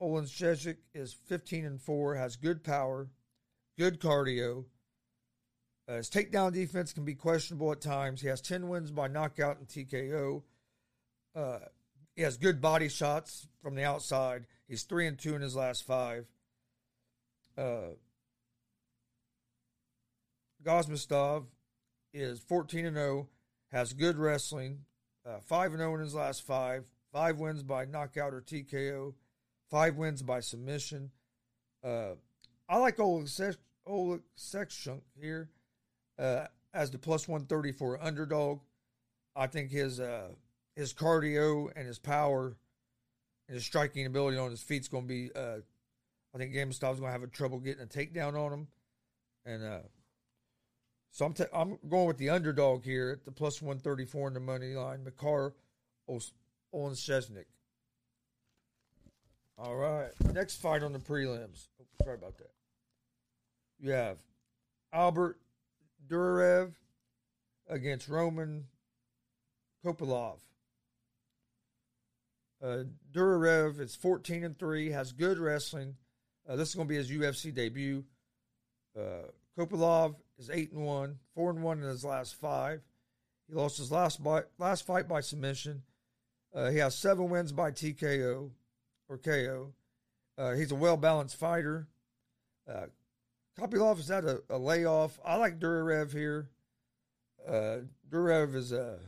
[0.00, 3.08] Oleg Cheshik is 15 and 4, has good power,
[3.78, 4.64] good cardio.
[5.92, 8.22] Uh, his takedown defense can be questionable at times.
[8.22, 10.42] He has 10 wins by knockout and TKO.
[11.34, 11.58] Uh,
[12.16, 14.46] he has good body shots from the outside.
[14.66, 16.24] He's 3 and 2 in his last five.
[17.58, 17.90] Uh,
[20.64, 21.44] Gosmastov
[22.14, 23.28] is 14 and 0,
[23.70, 24.84] has good wrestling,
[25.26, 29.12] uh, 5 and 0 in his last five, five wins by knockout or TKO
[29.72, 31.10] five wins by submission.
[31.82, 32.12] Uh,
[32.68, 33.56] I like Oleg, Se-
[35.20, 35.48] here
[36.22, 38.60] uh, as the plus 134 underdog.
[39.34, 40.28] I think his uh,
[40.76, 42.56] his cardio and his power
[43.48, 45.30] and his striking ability on his feet is going to be.
[45.34, 45.58] Uh,
[46.34, 48.68] I think Gazmastov's going to have a trouble getting a takedown on him,
[49.44, 49.78] and uh,
[51.10, 54.40] so I'm t- I'm going with the underdog here at the plus 134 in the
[54.40, 55.04] money line.
[55.04, 55.54] Makar
[56.08, 57.44] Olin Shesnik.
[59.58, 60.10] All right.
[60.32, 61.68] Next fight on the prelims.
[61.80, 62.50] Oh, sorry about that.
[63.78, 64.18] You have
[64.92, 65.38] Albert
[66.08, 66.72] Duraev
[67.68, 68.64] against Roman
[69.84, 70.38] Kopylov.
[72.62, 75.96] Uh, Duraev is 14 and 3, has good wrestling.
[76.48, 78.04] Uh, this is going to be his UFC debut.
[78.96, 79.28] Uh,
[79.58, 82.80] Kopylov is 8 and 1, 4 and 1 in his last five.
[83.48, 85.82] He lost his last by, last fight by submission.
[86.54, 88.50] Uh, he has seven wins by TKO
[89.08, 89.72] or KO.
[90.38, 91.88] Uh, he's a well balanced fighter.
[92.70, 92.86] Uh,
[93.58, 95.18] Kopylov has had a, a, layoff.
[95.24, 96.48] I like Durarev here.
[97.46, 97.78] Uh,
[98.08, 98.98] Durarev is a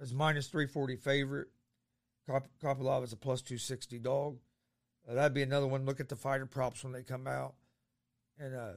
[0.00, 1.48] is minus three forty favorite.
[2.28, 4.38] Kop- is a plus two sixty dog.
[5.08, 5.86] Uh, that'd be another one.
[5.86, 7.54] Look at the fighter props when they come out,
[8.38, 8.72] and uh,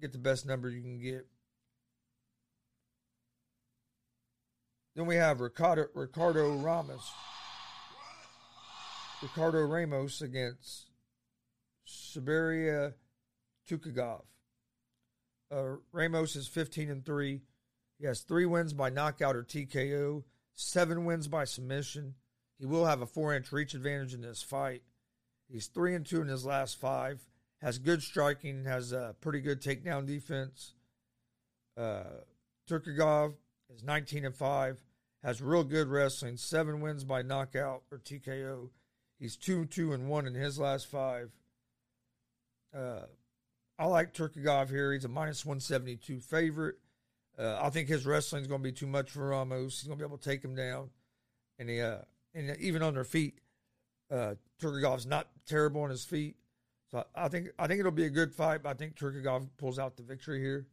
[0.00, 1.26] get the best number you can get.
[4.94, 7.10] Then we have Ricardo Ricardo Ramos.
[9.22, 10.90] Ricardo Ramos against
[11.88, 12.94] Zubaira
[13.68, 14.22] Tukhugov.
[15.50, 17.40] Uh, Ramos is 15 and 3.
[17.98, 20.22] He has three wins by knockout or TKO,
[20.54, 22.14] seven wins by submission.
[22.58, 24.82] He will have a four inch reach advantage in this fight.
[25.50, 27.20] He's 3 and 2 in his last five.
[27.60, 30.74] Has good striking, has a pretty good takedown defense.
[31.76, 32.22] Uh,
[32.68, 33.34] Tukhugov
[33.74, 34.80] is 19 and 5,
[35.24, 38.68] has real good wrestling, seven wins by knockout or TKO.
[39.18, 41.32] He's 2 2 and 1 in his last five.
[42.76, 43.06] Uh,
[43.78, 44.92] I like Tukhugov here.
[44.92, 46.76] He's a minus 172 favorite.
[47.38, 49.80] Uh, I think his wrestling is going to be too much for Ramos.
[49.80, 50.90] He's going to be able to take him down.
[51.60, 51.98] And he, uh,
[52.34, 53.38] and even on their feet,
[54.10, 56.36] uh, Tukhugov's not terrible on his feet.
[56.90, 58.62] So I think I think it'll be a good fight.
[58.62, 60.66] But I think Tukhugov pulls out the victory here.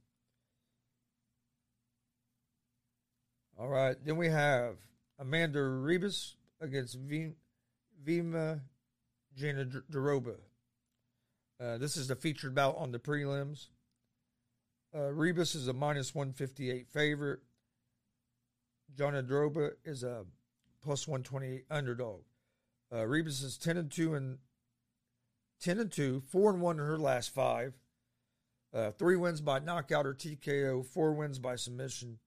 [3.58, 4.76] All right, then we have
[5.20, 8.62] Amanda Ribas against Virna
[9.38, 10.36] Jandiroba.
[11.60, 13.68] Uh, this is the featured bout on the prelims.
[14.94, 17.40] Uh, Ribas is a minus 158 favorite.
[18.96, 20.26] Jandiroba is a
[20.82, 22.22] plus 128 underdog.
[22.92, 24.38] Uh, Ribas is 10 and 2 and
[25.62, 27.74] 10 and 2, 4 and 1 in her last five.
[28.74, 32.20] Uh, three wins by knockout or TKO, four wins by submission.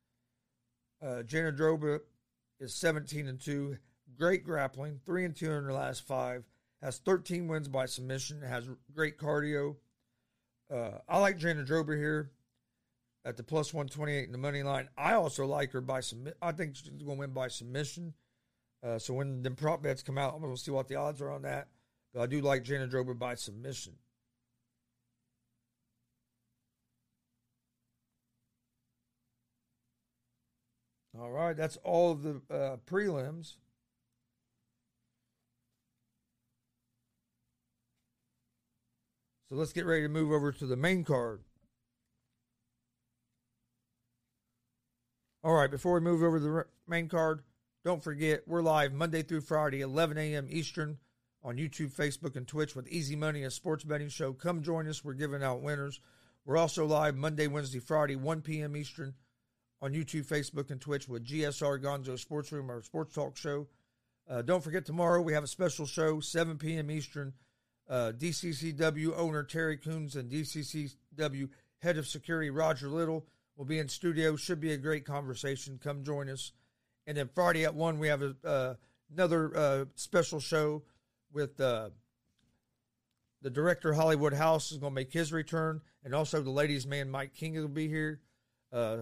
[1.03, 2.01] Uh, Droba
[2.59, 3.77] is 17 and 2,
[4.17, 6.45] great grappling, 3 and 2 in her last five
[6.83, 9.77] has 13 wins by submission, has great cardio.
[10.73, 12.31] Uh, I like Jandiroba here
[13.25, 14.89] at the plus 128 in the money line.
[14.97, 16.37] I also like her by submit.
[16.41, 18.15] I think she's going to win by submission.
[18.83, 21.21] Uh, so when the prop bets come out, I'm going to see what the odds
[21.21, 21.69] are on that.
[22.15, 23.95] But I do like Jandiroba by submission.
[31.21, 33.55] All right, that's all of the uh, prelims.
[39.49, 41.41] So let's get ready to move over to the main card.
[45.43, 47.41] All right, before we move over to the main card,
[47.83, 50.49] don't forget we're live Monday through Friday, 11 a.m.
[50.51, 50.99] Eastern
[51.43, 54.35] on YouTube, Facebook, and Twitch with Easy Money, a sports betting show.
[54.35, 55.03] Come join us.
[55.03, 56.01] We're giving out winners.
[56.45, 58.77] We're also live Monday, Wednesday, Friday, 1 p.m.
[58.77, 59.15] Eastern
[59.81, 63.67] on YouTube, Facebook, and Twitch with GSR Gonzo Sports Room, our sports talk show.
[64.29, 66.91] Uh, don't forget tomorrow we have a special show, 7 p.m.
[66.91, 67.33] Eastern
[67.89, 71.49] uh, DCCW owner Terry Coons and DCCW
[71.81, 73.27] head of security Roger Little
[73.57, 74.37] will be in studio.
[74.37, 75.79] Should be a great conversation.
[75.83, 76.53] Come join us.
[77.07, 78.75] And then Friday at one, we have a, uh,
[79.15, 80.83] another uh, special show
[81.33, 81.91] with uh,
[83.43, 87.11] the director Hollywood House is going to make his return, and also the ladies' man
[87.11, 88.21] Mike King will be here.
[88.73, 88.99] Uh,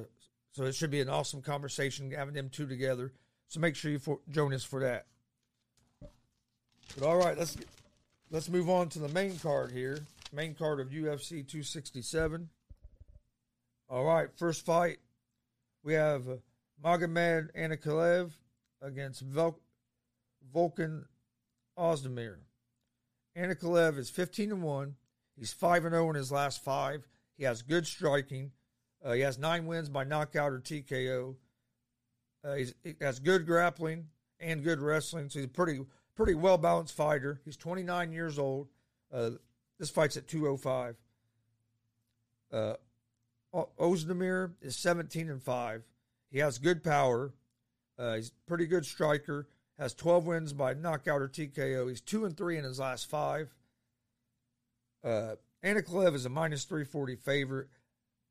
[0.52, 3.12] so it should be an awesome conversation having them two together.
[3.48, 5.06] So make sure you for, join us for that.
[6.96, 7.66] But all right, let's get,
[8.28, 10.00] Let's move on to the main card here.
[10.32, 12.48] Main card of UFC 267.
[13.88, 14.98] All right, first fight.
[15.84, 16.24] We have
[16.84, 18.32] Magomed Ankalaev
[18.82, 19.60] against Vol-
[20.52, 21.04] Volkan
[21.78, 22.38] Ozdemir.
[23.38, 24.96] Ankalaev is 15 and 1.
[25.38, 27.06] He's 5 and 0 in his last five.
[27.36, 28.50] He has good striking.
[29.04, 31.36] Uh, he has nine wins by knockout or TKO.
[32.42, 34.08] Uh, he has good grappling
[34.40, 35.80] and good wrestling, so he's pretty
[36.16, 37.40] pretty well balanced fighter.
[37.44, 38.68] He's 29 years old.
[39.12, 39.30] Uh,
[39.78, 40.96] this fight's at 205.
[42.52, 42.74] Uh,
[43.78, 45.82] Ozdemir is 17 and 5.
[46.30, 47.32] He has good power.
[47.98, 49.48] Uh, he's pretty good striker.
[49.78, 51.88] Has 12 wins by knockout or TKO.
[51.88, 53.54] He's 2 and 3 in his last five.
[55.04, 57.68] Uh, Ankalaev is a minus 340 favorite.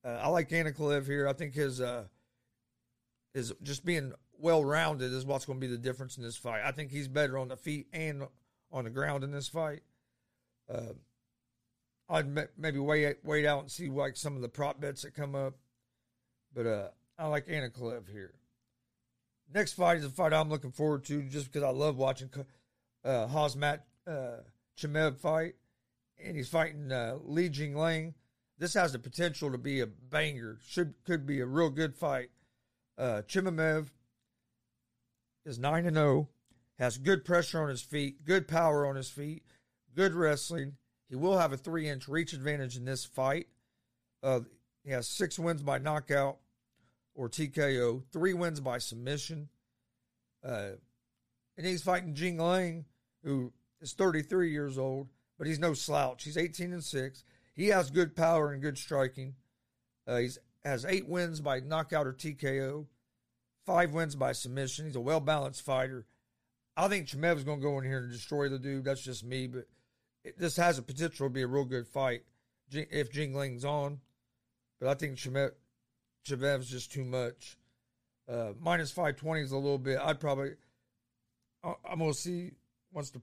[0.04, 1.28] Uh, I like Ankalaev here.
[1.28, 2.06] I think his uh,
[3.34, 6.62] is just being well rounded is what's going to be the difference in this fight.
[6.64, 8.24] I think he's better on the feet and
[8.72, 9.82] on the ground in this fight.
[10.70, 10.94] Uh,
[12.10, 12.28] I'd
[12.58, 15.56] maybe wait wait out and see like some of the prop bets that come up,
[16.54, 18.34] but uh, I like Ankalaev here.
[19.54, 22.30] Next fight is a fight I'm looking forward to just because I love watching
[23.04, 24.38] uh, Khamzat uh,
[24.78, 25.56] Chimaev fight,
[26.24, 28.14] and he's fighting uh, Li Jingliang.
[28.58, 30.60] This has the potential to be a banger.
[30.68, 32.30] Should could be a real good fight.
[32.98, 33.88] Uh, Chimaev
[35.46, 36.30] is 9 and 0,
[36.80, 39.44] has good pressure on his feet, good power on his feet,
[39.96, 40.74] good wrestling.
[41.08, 43.48] He will have a three inch reach advantage in this fight.
[44.24, 44.42] Uh,
[44.84, 46.38] he has six wins by knockout
[47.14, 49.50] or TKO, three wins by submission.
[50.44, 50.72] Uh,
[51.58, 52.86] and he's fighting Jingliang,
[53.24, 56.24] who is 33 years old, but he's no slouch.
[56.24, 57.24] He's 18 and 6.
[57.54, 59.36] He has good power and good striking.
[60.08, 60.30] Uh, he
[60.64, 62.86] has eight wins by knockout or TKO,
[63.66, 64.86] five wins by submission.
[64.86, 66.06] He's a well balanced fighter.
[66.78, 68.84] I think Chimaev's going to go in here and destroy the dude.
[68.84, 69.66] That's just me, but
[70.24, 72.24] it, this has a potential to be a real good fight
[72.72, 74.00] if Jingliang's on.
[74.80, 75.52] But I think Chimaev,
[76.28, 77.58] Chimaev's just too much.
[78.28, 80.00] Uh, minus 520 is a little bit.
[80.04, 80.52] I'd probably,
[81.64, 82.52] I'm going to see
[82.92, 83.22] once the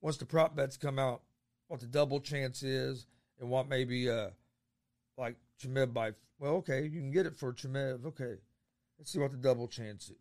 [0.00, 1.22] once the prop bets come out,
[1.68, 3.06] what the double chance is
[3.40, 4.30] and what maybe uh
[5.16, 8.04] like Chimaev by well, okay, you can get it for Chimaev.
[8.04, 8.34] Okay.
[9.02, 10.12] Let's see what the double chance.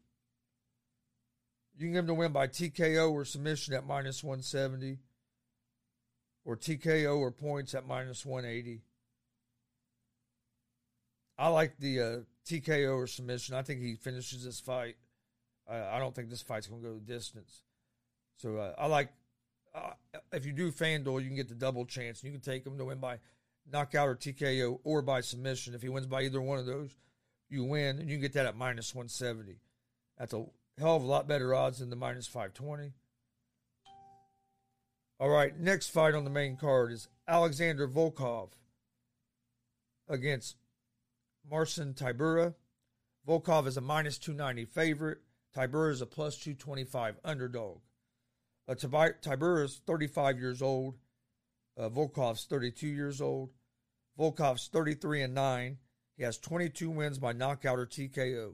[1.78, 4.98] You can give him to win by TKO or submission at minus 170,
[6.46, 8.82] or TKO or points at minus 180.
[11.38, 12.18] I like the uh,
[12.48, 13.54] TKO or submission.
[13.54, 14.96] I think he finishes this fight.
[15.70, 17.62] I, I don't think this fight's going to go the distance.
[18.38, 19.14] So uh, I like
[19.76, 19.92] uh,
[20.34, 22.24] if you do FanDuel, you can get the double chance.
[22.24, 23.20] You can take him to win by
[23.72, 25.76] knockout or TKO or by submission.
[25.76, 26.98] If he wins by either one of those,
[27.52, 29.60] you win, and you can get that at minus 170.
[30.18, 30.46] That's a
[30.78, 32.94] hell of a lot better odds than the minus 520.
[35.20, 38.50] All right, next fight on the main card is Alexander Volkov
[40.10, 40.56] against
[41.50, 42.56] Marcin Tybura.
[43.28, 45.20] Volkov is a minus 290 favorite.
[45.56, 47.80] Tybura is a plus 225 underdog.
[48.68, 50.96] Uh, Tybura is 35 years old.
[51.78, 53.52] Uh, Volkov's 32 years old.
[54.18, 55.78] Volkov's 33 and 9.
[56.18, 58.54] He has 22 wins by knockout or TKO,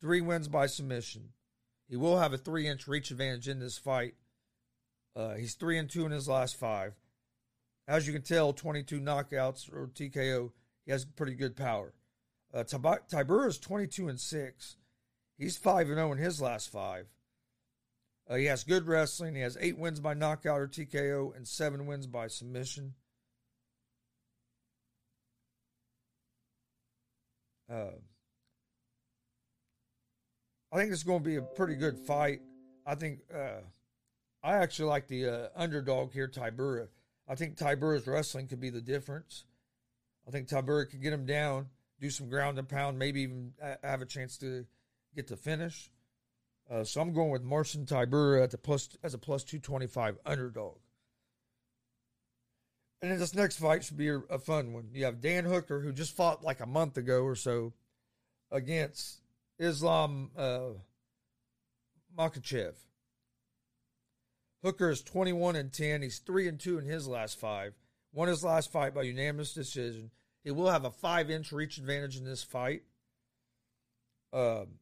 [0.00, 1.30] three wins by submission.
[1.88, 4.14] He will have a three inch reach advantage in this fight.
[5.18, 6.94] Uh, he's 3 and 2 in his last five.
[7.88, 10.52] As you can tell, 22 knockouts or TKO.
[10.84, 11.92] He has pretty good power.
[12.54, 14.76] Uh, Tybura is 22 and 6.
[15.36, 17.06] He's 5 and 0 in his last five.
[18.28, 19.34] Uh, he has good wrestling.
[19.34, 22.94] He has eight wins by knockout or TKO and seven wins by submission.
[27.70, 27.90] Uh,
[30.72, 32.40] I think it's going to be a pretty good fight.
[32.86, 33.60] I think uh,
[34.42, 36.88] I actually like the uh, underdog here, Tybura.
[37.26, 39.44] I think Tybura's wrestling could be the difference.
[40.26, 41.68] I think Tybura could get him down,
[42.00, 43.52] do some ground and pound, maybe even
[43.82, 44.66] have a chance to
[45.14, 45.90] get the finish.
[46.70, 49.86] Uh, so I'm going with Marcin Tybura at the plus as a plus two twenty
[49.86, 50.76] five underdog.
[53.00, 54.88] And then this next fight should be a, a, fun one.
[54.92, 57.72] You have Dan Hooker, who just fought like a month ago or so
[58.50, 59.20] against
[59.58, 60.70] Islam uh,
[62.16, 62.74] Makhachev.
[64.64, 66.02] Hooker is 21 and 10.
[66.02, 67.74] He's 3 and 2 in his last five.
[68.12, 70.10] Won his last fight by unanimous decision.
[70.42, 72.82] He will have a five inch reach advantage in this fight.
[74.32, 74.78] Um,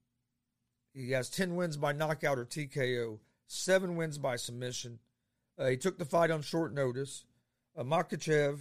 [0.94, 4.98] he has 10 wins by knockout or TKO, seven wins by submission.
[5.58, 7.24] Uh, he took the fight on short notice.
[7.76, 8.58] Uh, Makhachev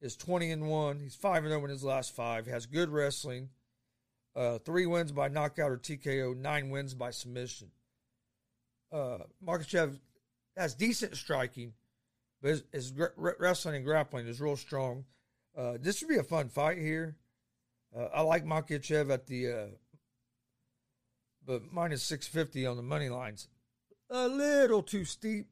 [0.00, 1.00] is 20 and 1.
[1.00, 2.46] He's 5 and 0 in his last five.
[2.46, 3.50] Has good wrestling.
[4.34, 7.70] Uh, three wins by knockout or TKO, nine wins by submission.
[8.92, 9.98] Uh, Makhachev
[10.56, 11.72] has decent striking,
[12.42, 15.04] but his, his wrestling and grappling is real strong.
[15.56, 17.16] Uh, this should be a fun fight here.
[17.96, 19.66] Uh, I like Makhachev at the uh,
[21.46, 23.48] but minus 650 on the money lines.
[24.10, 25.46] A little too steep.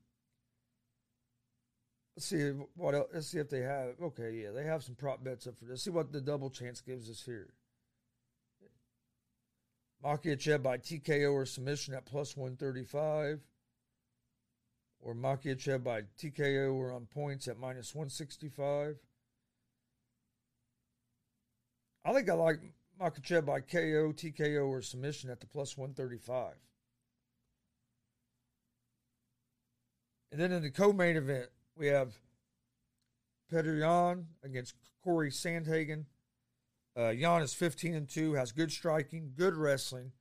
[2.17, 3.09] Let's see what else.
[3.13, 3.95] Let's see if they have.
[4.03, 5.85] Okay, yeah, they have some prop bets up for this.
[5.85, 7.55] See what the double chance gives us here.
[10.05, 13.41] Makhachev by TKO or submission at plus 135.
[15.01, 18.97] Or Makhachev by TKO or on points at minus 165.
[22.05, 22.61] I think I like
[23.01, 26.55] Makhachev by KO, TKO, or submission at the plus 135.
[30.31, 32.15] And then in the co main event, we have
[33.53, 36.07] Petr Yan against Corey Sandhagen.
[36.97, 40.13] Uh, Yan is 15 and 2, has good striking, good wrestling,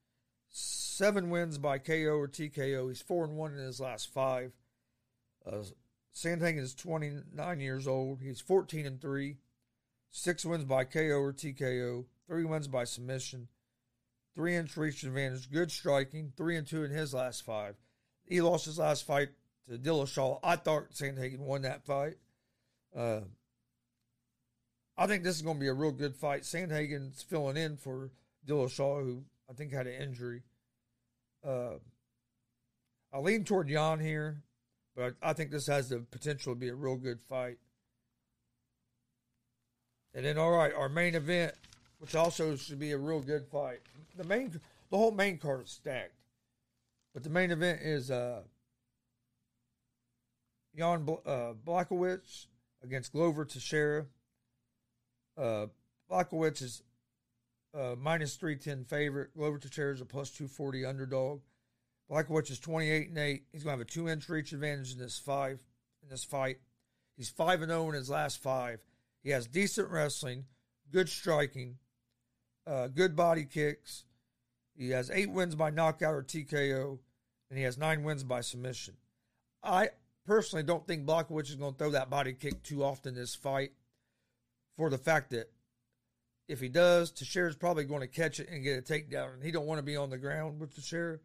[0.50, 2.88] seven wins by KO or TKO.
[2.88, 4.54] He's 4 and 1 in his last five.
[5.46, 5.64] Uh,
[6.16, 8.22] Sandhagen is 29 years old.
[8.22, 9.38] He's 14 and 3,
[10.12, 13.50] six wins by KO or TKO three wins by submission,
[14.36, 17.76] three inch reach advantage, good striking, three and two in his last five.
[18.24, 19.30] He lost his last fight
[19.72, 20.40] to Dillashaw.
[20.44, 22.16] I thought Sandhagen won that fight.
[22.96, 23.22] Uh,
[24.98, 26.42] I think this is going to be a real good fight.
[26.42, 28.12] Sandhagen's filling in for
[28.46, 30.44] Dillashaw, who I think had an injury.
[31.46, 31.76] Uh,
[33.14, 34.42] I lean toward Yan here,
[34.96, 37.58] but I, I think this has the potential to be a real good fight.
[40.14, 41.54] And then, all right, our main event,
[42.00, 43.80] which also should be a real good fight.
[44.18, 44.52] The main,
[44.90, 46.12] the whole main card is stacked,
[47.14, 48.42] but the main event is uh,
[50.78, 52.48] Jan uh, Blachowicz
[52.84, 54.06] against Glover Teixeira.
[55.38, 55.68] Uh,
[56.10, 56.84] Blachowicz is
[57.74, 59.36] uh, minus 310 favorite.
[59.36, 61.42] Glover Teixeira is a plus 240 underdog.
[62.10, 63.44] Blachowicz is 28 and 8.
[63.52, 65.60] He's going to have a two inch reach advantage in this five
[66.04, 66.58] in this fight.
[67.16, 68.80] He's 5 and 0 in his last five.
[69.24, 70.46] He has decent wrestling,
[70.92, 71.78] good striking,
[72.66, 74.06] uh, good body kicks.
[74.76, 76.98] He has eight wins by knockout or TKO,
[77.50, 78.96] and he has nine wins by submission.
[79.64, 79.90] I
[80.26, 83.72] personally don't think Blachowicz is going to throw that body kick too often this fight
[84.78, 85.52] for the fact that
[86.48, 89.52] if he does, Teixeira's probably going to catch it and get a takedown, and he
[89.52, 91.20] don't want to be on the ground with Teixeira.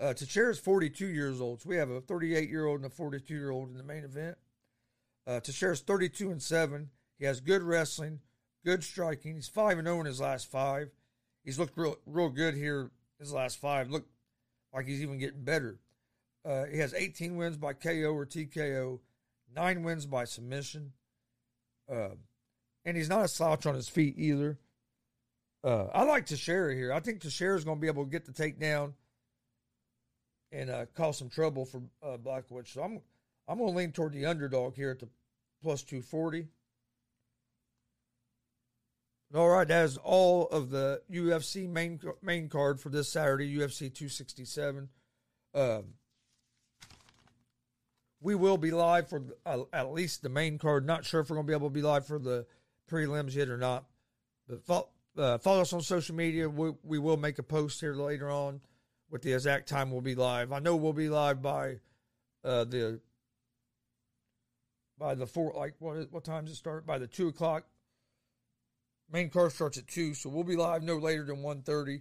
[0.00, 3.34] Uh, Teixeira's 42 years old, so we have a 38 year old and a 42
[3.34, 4.36] year old in the main event.
[5.26, 6.90] Uh, Teixeira's 32 and seven.
[7.18, 8.20] He has good wrestling,
[8.64, 9.34] good striking.
[9.34, 10.90] He's five and zero in his last five.
[11.44, 12.90] He's looked real, real good here.
[13.18, 14.06] His last five look
[14.72, 15.78] like he's even getting better.
[16.44, 19.00] Uh, he has 18 wins by KO or TKO,
[19.54, 20.92] nine wins by submission,
[21.90, 22.10] uh,
[22.84, 24.58] and he's not a slouch on his feet either.
[25.62, 26.92] Uh, I like Teixeira here.
[26.92, 28.92] I think Teixeira is going to be able to get the takedown
[30.52, 32.68] and uh, cause some trouble for uh, Blachowicz.
[32.68, 33.00] So I'm
[33.48, 35.08] I'm going to lean toward the underdog here at the
[35.62, 36.46] plus 240.
[39.34, 43.92] All right, that is all of the UFC main main card for this Saturday, UFC
[43.92, 44.88] 267.
[45.54, 45.84] Um,
[48.24, 50.86] we will be live for uh, at least the main card.
[50.86, 52.46] Not sure if we're going to be able to be live for the
[52.90, 53.84] prelims yet or not.
[54.48, 56.48] But follow, uh, follow us on social media.
[56.48, 58.62] We, we will make a post here later on
[59.10, 60.52] with the exact time we'll be live.
[60.52, 61.76] I know we'll be live by
[62.42, 63.00] uh, the
[64.98, 66.86] by the four like what what time does it start?
[66.86, 67.64] By the two o'clock
[69.12, 72.00] Main card starts at two, so we'll be live no later than 1.30.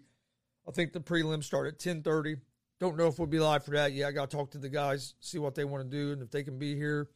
[0.67, 2.37] I think the prelims start at ten thirty.
[2.83, 4.09] Don't know if we'll be live for that yet.
[4.09, 6.31] I got to talk to the guys, see what they want to do, and if
[6.31, 7.07] they can be here,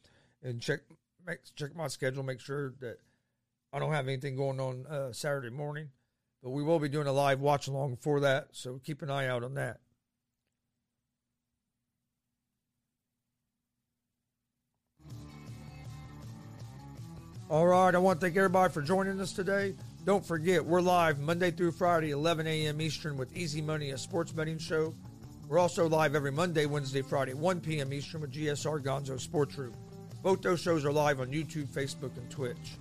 [0.42, 0.80] and check
[1.26, 2.96] make, check my schedule, make sure that
[3.70, 5.90] I don't have anything going on uh, Saturday morning.
[6.42, 9.26] But we will be doing a live watch along for that, so keep an eye
[9.26, 9.80] out on that.
[17.50, 19.74] All right, I want to thank everybody for joining us today.
[20.06, 22.80] Don't forget, we're live Monday through Friday, 11 a.m.
[22.80, 24.94] Eastern with Easy Money, a sports betting show.
[25.48, 27.90] We're also live every Monday, Wednesday, Friday, 1 p.m.
[27.90, 29.72] Eastern with GSR Gonzo Sports Room.
[30.22, 32.76] Both those shows are live on YouTube, Facebook, and Twitch.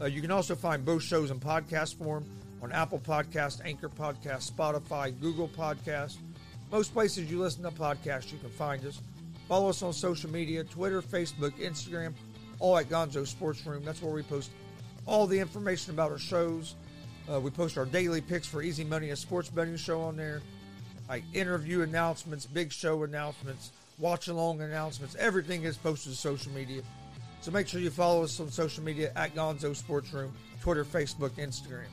[0.00, 2.24] Uh, you can also find both shows in podcast form
[2.62, 6.16] on Apple Podcast, Anchor Podcast, Spotify, Google Podcast.
[6.72, 9.02] Most places you listen to podcasts, you can find us.
[9.46, 12.14] Follow us on social media Twitter, Facebook, Instagram,
[12.60, 13.84] all at Gonzo Sports Room.
[13.84, 14.50] That's where we post
[15.04, 16.76] all the information about our shows.
[17.30, 20.40] Uh, we post our daily picks for Easy Money, a sports betting show on there.
[21.08, 25.14] Like interview announcements, big show announcements, watch along announcements.
[25.16, 26.82] Everything is posted to social media.
[27.40, 31.30] So make sure you follow us on social media at Gonzo Sports Room, Twitter, Facebook,
[31.32, 31.86] Instagram.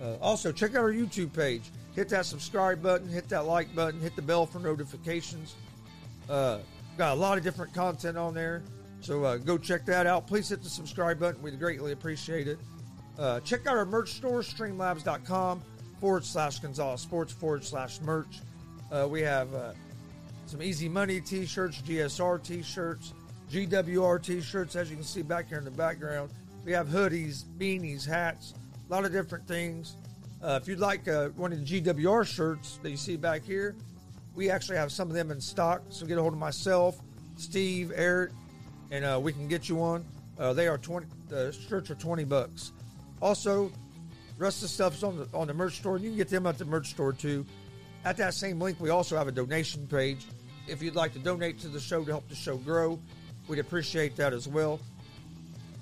[0.00, 1.70] Uh, also, check out our YouTube page.
[1.94, 5.54] Hit that subscribe button, hit that like button, hit the bell for notifications.
[6.28, 6.58] Uh,
[6.96, 8.62] got a lot of different content on there.
[9.00, 10.26] So uh, go check that out.
[10.26, 11.42] Please hit the subscribe button.
[11.42, 12.58] We'd greatly appreciate it.
[13.18, 15.62] Uh, check out our merch store, streamlabs.com
[16.02, 18.40] forward slash Gonzalez Sports forward slash merch.
[18.90, 19.70] Uh, we have uh,
[20.46, 23.14] some Easy Money t shirts, GSR t shirts,
[23.52, 26.32] GWR t shirts, as you can see back here in the background.
[26.64, 28.52] We have hoodies, beanies, hats,
[28.88, 29.94] a lot of different things.
[30.42, 33.76] Uh, if you'd like uh, one of the GWR shirts that you see back here,
[34.34, 35.82] we actually have some of them in stock.
[35.90, 36.98] So get a hold of myself,
[37.36, 38.32] Steve, Eric,
[38.90, 40.04] and uh, we can get you one.
[40.36, 41.06] Uh, they are twenty.
[41.28, 42.72] The shirts are twenty bucks.
[43.20, 43.70] Also,
[44.42, 45.96] rest of the stuff's on the on the merch store.
[45.96, 47.46] and You can get them at the merch store too.
[48.04, 50.26] At that same link, we also have a donation page.
[50.66, 52.98] If you'd like to donate to the show to help the show grow,
[53.48, 54.80] we'd appreciate that as well.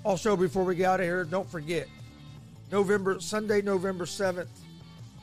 [0.03, 1.87] Also, before we get out of here, don't forget
[2.71, 4.49] November Sunday, November seventh,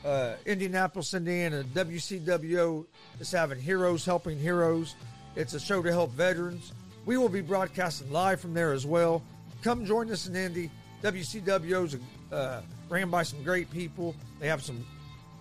[0.05, 1.63] uh, Indianapolis, Indiana.
[1.73, 2.85] WCWO
[3.19, 4.95] is having Heroes Helping Heroes.
[5.35, 6.73] It's a show to help veterans.
[7.05, 9.23] We will be broadcasting live from there as well.
[9.61, 10.69] Come join us in Indy.
[11.01, 11.97] WCWO's
[12.31, 14.15] uh, ran by some great people.
[14.39, 14.85] They have some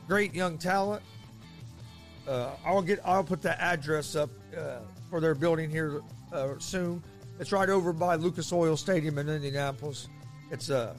[0.06, 1.02] great young talent.
[2.26, 3.00] Uh, I'll get.
[3.04, 4.78] I'll put that address up uh,
[5.08, 6.00] for their building here
[6.32, 7.02] uh, soon.
[7.40, 10.08] It's right over by Lucas Oil Stadium in Indianapolis.
[10.50, 10.94] It's uh,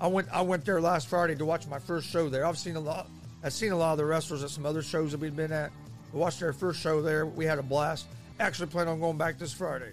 [0.00, 2.44] I went I went there last Friday to watch my first show there.
[2.44, 3.08] I've seen a lot.
[3.44, 5.70] I've seen a lot of the wrestlers at some other shows that we've been at.
[6.12, 7.26] I watched their first show there.
[7.26, 8.06] We had a blast.
[8.40, 9.92] Actually, plan on going back this Friday.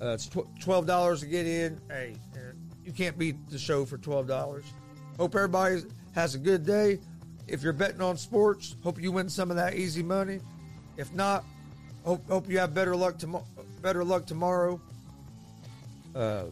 [0.00, 1.80] Uh, it's tw- twelve dollars to get in.
[1.88, 2.16] Hey,
[2.84, 4.64] you can't beat the show for twelve dollars.
[5.18, 5.82] Hope everybody
[6.14, 6.98] has a good day.
[7.48, 10.40] If you're betting on sports, hope you win some of that easy money.
[10.96, 11.44] If not,
[12.04, 13.46] hope hope you have better luck tomorrow.
[13.80, 14.80] Better luck tomorrow.
[16.14, 16.44] Uh,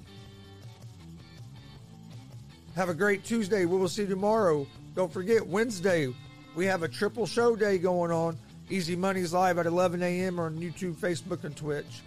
[2.74, 3.66] have a great Tuesday.
[3.66, 4.66] We will see you tomorrow.
[4.94, 6.12] Don't forget Wednesday.
[6.54, 8.36] We have a triple show day going on.
[8.68, 10.38] Easy Money's live at 11 a.m.
[10.38, 12.02] on YouTube, Facebook, and Twitch.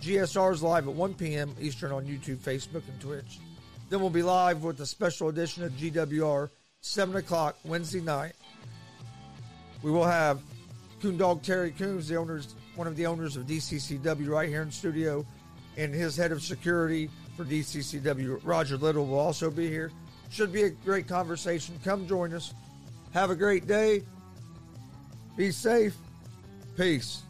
[0.00, 1.54] GSR's live at 1 p.m.
[1.60, 3.40] Eastern on YouTube, Facebook, and Twitch.
[3.88, 6.50] Then we'll be live with a special edition of GWR,
[6.82, 8.34] 7 o'clock Wednesday night.
[9.82, 10.42] We will have
[11.00, 15.24] Coondog Terry Coons, the owners, one of the owners of DCCW, right here in studio,
[15.76, 19.90] and his head of security for DCCW, Roger Little, will also be here.
[20.30, 21.78] Should be a great conversation.
[21.82, 22.52] Come join us.
[23.14, 24.02] Have a great day.
[25.36, 25.96] Be safe.
[26.76, 27.22] Peace.